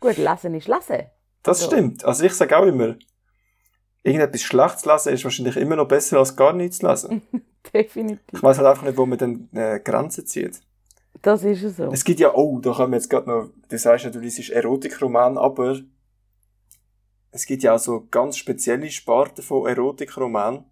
[0.00, 1.06] Gut, lesen ist lesen.
[1.42, 2.04] Das Also- stimmt.
[2.04, 2.96] Also ich sage auch immer,
[4.02, 7.22] irgendetwas Schlechtes lesen ist wahrscheinlich immer noch besser als gar nichts zu lesen.
[7.74, 8.20] Definitiv.
[8.32, 10.60] Ich weiß halt einfach nicht, wo man dann äh, Grenzen zieht.
[11.22, 11.90] Das ist es so.
[11.92, 14.48] Es gibt ja, oh, da kommen wir jetzt gerade noch, du sagst ja, du liest
[14.50, 15.78] Erotikroman, aber
[17.32, 20.66] es gibt ja auch so ganz spezielle Sparten von Erotikroman.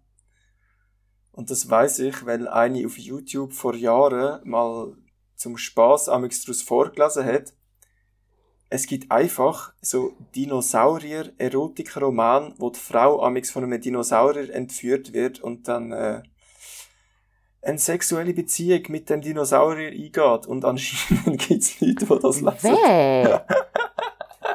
[1.31, 4.93] Und das weiß ich, weil eine auf YouTube vor Jahren mal
[5.35, 7.53] zum Spaß amix daraus vorgelesen hat.
[8.69, 15.69] Es gibt einfach so Dinosaurier-Erotikroman, wo die Frau amix von einem Dinosaurier entführt wird und
[15.69, 16.21] dann äh,
[17.61, 20.47] eine sexuelle Beziehung mit dem Dinosaurier eingeht.
[20.47, 22.57] Und anscheinend gibt es Leute, die das lesen.
[22.61, 23.47] Wer?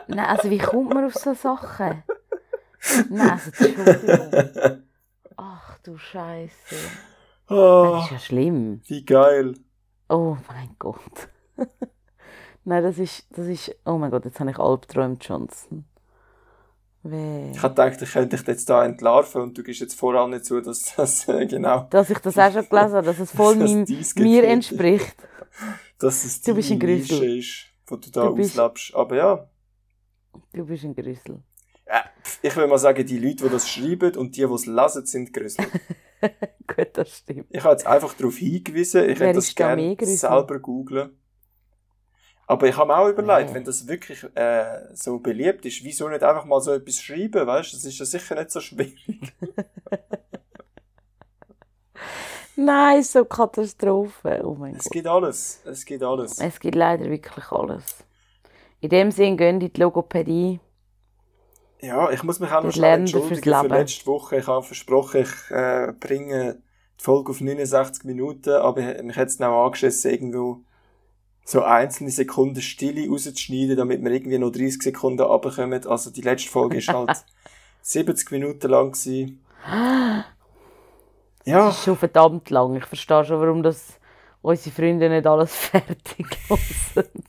[0.09, 2.02] Nein, also wie kommt man auf so Sachen?
[3.11, 4.82] Nein, also Entschuldigung.
[5.36, 6.76] Ach du Scheiße.
[7.48, 8.80] Oh, Das ist ja schlimm.
[8.86, 9.55] wie geil.
[10.09, 11.28] Oh mein Gott.
[12.64, 15.84] Nein, das ist, das ist, oh mein Gott, jetzt habe ich Albträume, Johnson.
[17.02, 17.50] Weh.
[17.50, 20.30] Ich hab gedacht, ich könnte dich jetzt da entlarven und du gibst jetzt vor allem
[20.30, 23.30] nicht zu, dass das äh, genau, Dass ich das auch schon gelesen habe, dass es
[23.30, 25.14] voll Dass mein, mir entspricht.
[25.98, 27.38] dass es Du bist ein Grüssel.
[27.38, 28.94] Ist, wo du da Du auslebst.
[28.94, 29.46] Aber ja,
[30.55, 31.42] Du bist ein Grüssel.
[31.86, 34.66] äh, pf, ich will mal sagen, die Leute, die das schreiben und die, die es
[34.66, 35.66] lesen, sind Grüssel.
[36.66, 37.46] Gut, das stimmt.
[37.50, 40.16] Ich habe jetzt einfach darauf hingewiesen, ich Wer hätte das da gerne Grüssel?
[40.16, 41.18] selber googlen.
[42.46, 43.55] Aber ich habe mir auch überlegt, Nee.
[43.57, 47.72] wenn das wirklich äh, so beliebt ist, wieso nicht einfach mal so etwas schreiben, weißt
[47.72, 47.76] du?
[47.76, 48.98] Das ist ja sicher nicht so schwierig.
[52.57, 54.42] Nein, so Katastrophe.
[54.44, 54.92] Oh mein Es Gott.
[54.92, 55.61] gibt alles.
[55.64, 56.38] Es gibt alles.
[56.38, 58.03] Es gibt leider wirklich alles.
[58.85, 60.61] In dem Sinn gehen in die Logopädie.
[61.80, 64.37] Ja, ich muss mich auch noch schnell entschuldigen für letzte Woche.
[64.37, 66.59] Ich habe versprochen, ich äh, bringe
[67.01, 70.61] die Folge auf 69 Minuten, aber mich hat es auch angeschissen, irgendwo
[71.47, 75.87] so einzelne Sekunden Stille rauszuschneiden, damit wir irgendwie noch 30 Sekunden runterkommen.
[75.87, 77.24] Also die letzte Folge ist halt
[77.80, 79.43] 70 Minuten lang gewesen.
[81.47, 81.68] Ja.
[81.68, 82.76] Das ist schon verdammt lang.
[82.76, 83.99] Ich verstehe schon, warum das
[84.43, 87.24] unsere Freunde nicht alles fertig hören.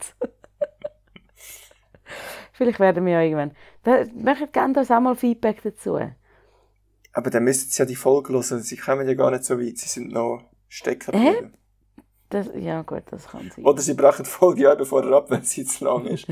[2.56, 3.51] Vielleicht werden wir ja irgendwann.
[3.84, 5.99] Da, möchtet gerne uns auch mal Feedback dazu.
[7.12, 8.62] Aber dann müssen sie ja die Folge hören.
[8.62, 9.78] Sie kommen ja gar nicht so weit.
[9.78, 11.53] Sie sind noch stecken geblieben.
[12.30, 13.66] Das, ja, gut, das kann sein.
[13.66, 16.26] Oder sie brechen die Folge ja bevor er ab, wenn sie zu lang ist.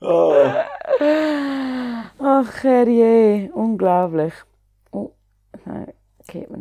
[0.00, 0.34] oh.
[2.22, 4.34] Ach, herrje, unglaublich.
[4.92, 5.12] Oh,
[5.64, 5.92] nein,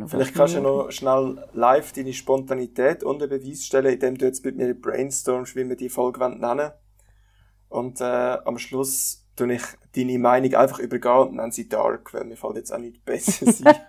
[0.07, 4.57] Vielleicht kannst du noch schnell live deine Spontanität unter Beweis stellen, indem du jetzt mit
[4.57, 6.71] mir brainstormst, wie wir die Folge nennen.
[7.69, 9.63] Und äh, am Schluss tue ich
[9.95, 13.51] deine Meinung einfach übergehen und nenne sie dark, weil mir fällt jetzt auch nicht besser
[13.51, 13.75] sein.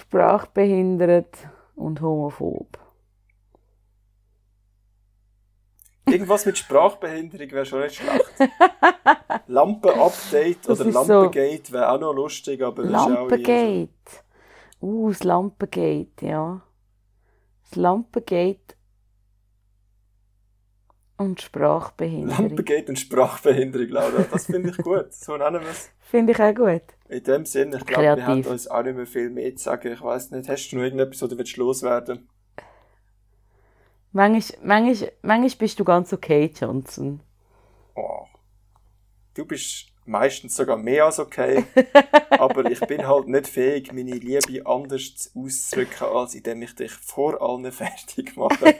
[0.00, 2.83] Sprachbehindert und homophob.
[6.06, 8.24] Irgendwas mit Sprachbehinderung wäre schon nicht schlecht.
[9.46, 13.88] Lampen-Update oder ist so- Lampengate wäre auch noch lustig, aber das ist auch Lampengate.
[14.80, 16.60] Uh, das Lampengate, ja.
[17.62, 18.74] Das Lampengate
[21.16, 22.48] und Sprachbehinderung.
[22.48, 24.24] Lampengate und Sprachbehinderung, Laura.
[24.30, 25.12] Das finde ich gut.
[25.14, 25.90] So nennen wir es.
[26.00, 26.82] Finde ich auch gut.
[27.08, 29.92] In dem Sinne, ich glaube, wir haben uns auch nicht mehr viel mehr zu sagen.
[29.92, 32.28] Ich weiß nicht, hast du noch irgendetwas oder willst du loswerden?
[34.14, 37.20] Manchmal, manchmal, manchmal bist du ganz okay, Johnson.
[37.96, 38.26] Oh.
[39.34, 41.64] Du bist meistens sogar mehr als okay,
[42.30, 47.42] aber ich bin halt nicht fähig, meine Liebe anders auszudrücken, als indem ich dich vor
[47.42, 48.72] allen fertig mache.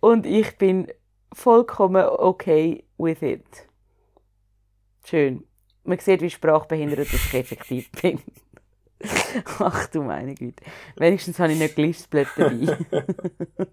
[0.00, 0.88] Und ich bin
[1.32, 3.68] vollkommen okay with it.
[5.04, 5.46] Schön.
[5.84, 8.20] Man sieht, wie sprachbehindert ich effektiv bin.
[9.58, 10.64] Ach du meine Güte.
[10.96, 12.78] Wenigstens habe ich nicht gelispelt dabei.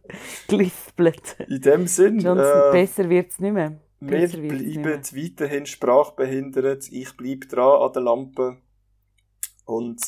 [0.48, 1.38] gelispelt.
[1.48, 3.80] In dem Sinn, Johnson, äh, besser wird es nicht mehr.
[4.00, 6.92] wir Besser nicht bleiben weiterhin sprachbehindert.
[6.92, 8.58] Ich bleibe dran an der Lampe.
[9.66, 10.02] Und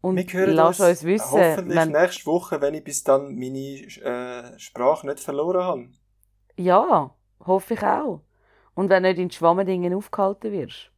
[0.00, 3.34] Und wir hören lass uns uns wissen, hoffentlich wenn, nächste Woche, wenn ich bis dann
[3.34, 5.88] meine äh, Sprache nicht verloren habe.
[6.56, 8.22] ja, hoffe ich auch.
[8.74, 10.90] Und wenn du nicht in Schwammendingen aufgehalten wirst.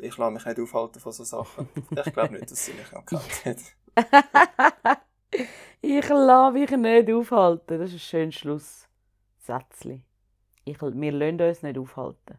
[0.00, 1.68] Ich lasse mich nicht aufhalten von solchen Sachen.
[1.90, 4.98] Ich glaube nicht, dass sie mich kennt hat.
[5.80, 7.78] Ich lasse mich nicht aufhalten.
[7.78, 8.88] Das ist ein schönes.
[10.64, 12.38] Ich, wir lassen uns nicht aufhalten.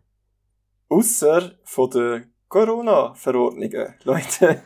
[0.89, 4.61] Ausser von den Corona-Verordnungen, Leute.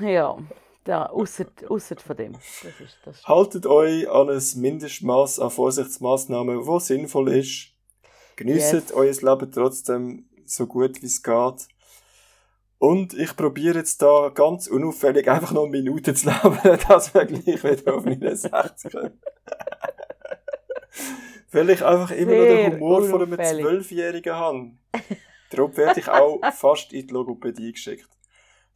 [0.00, 0.38] Ja,
[0.84, 2.32] da, ausser, ausser von dem.
[2.32, 3.28] Das ist, das ist.
[3.28, 7.74] Haltet euch an ein Mindestmaß an Vorsichtsmaßnahmen, wo sinnvoll ist.
[8.36, 8.92] Genießt Yes.
[8.92, 11.68] euer Leben trotzdem so gut wie es geht.
[12.78, 17.24] Und ich probiere jetzt da ganz unauffällig einfach noch eine Minute zu leben, dass wir
[17.26, 19.20] gleich wieder auf 69 können.
[21.52, 23.60] Weil ich einfach immer noch den Humor von einem.
[23.60, 24.70] Zwölfjährigen habe.
[25.50, 28.08] Darum werde ich auch fast in die Logopädie geschickt.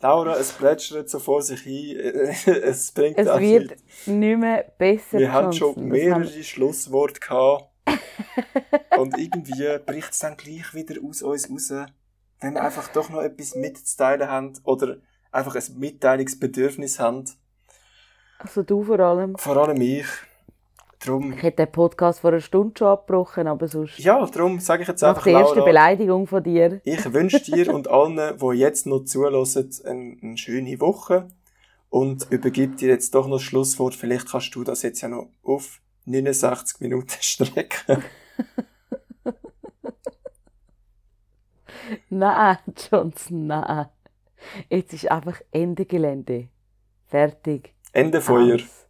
[0.00, 1.96] Laura, es plätschert so vor sich hin.
[2.46, 4.06] Es bringt Es wird nichts.
[4.06, 5.18] nicht mehr besser.
[5.18, 7.70] Wir haben schon mehrere Schlussworte gehabt.
[8.98, 11.72] Und irgendwie bricht es dann gleich wieder aus uns raus,
[12.40, 14.96] wenn wir einfach doch noch etwas mitzuteilen haben oder
[15.32, 17.24] einfach ein Mitteilungsbedürfnis haben.
[18.38, 19.36] Also du vor allem.
[19.38, 20.06] Vor allem ich.
[21.04, 23.98] Drum, Ich hätte den Podcast vor einer Stunde schon abgebrochen, aber sonst.
[23.98, 26.80] ja, darum sage ich jetzt nach einfach, der ersten Beleidigung von dir.
[26.84, 31.28] ich wünsche dir und allen, die jetzt noch zulassen, eine, eine schöne Woche
[31.90, 33.94] und übergib dir jetzt doch noch das Schlusswort.
[33.94, 38.02] Vielleicht kannst du das jetzt ja noch auf 69 Minuten strecken.
[42.10, 42.58] Nein,
[42.90, 43.86] Johnson, nein.
[44.68, 46.48] Jetzt ist einfach Ende Gelände.
[47.06, 47.74] Fertig.
[47.92, 48.56] Ende Feuer.
[48.56, 48.88] Aus.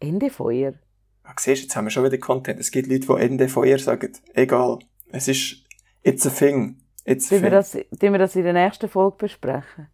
[0.00, 0.74] Ende Feuer.
[1.24, 2.58] Ah, siehst jetzt haben wir schon wieder Content.
[2.58, 4.12] Es gibt Leute, die Ende Feuer sagen.
[4.34, 4.78] Egal.
[5.12, 5.64] Es ist,
[6.02, 6.78] it's a thing.
[7.04, 7.84] It's a Sollen wir, thing.
[7.90, 9.88] das, wir das in der nächsten Folge besprechen?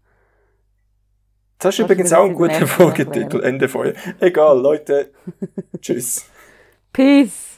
[1.58, 3.42] Das ist Kannst du übrigens auch das ein in der guter nächsten Folgetitel.
[3.42, 3.92] Ende Feuer.
[4.20, 5.10] Egal, Leute.
[5.80, 6.26] Tschüss.
[6.92, 7.55] Peace!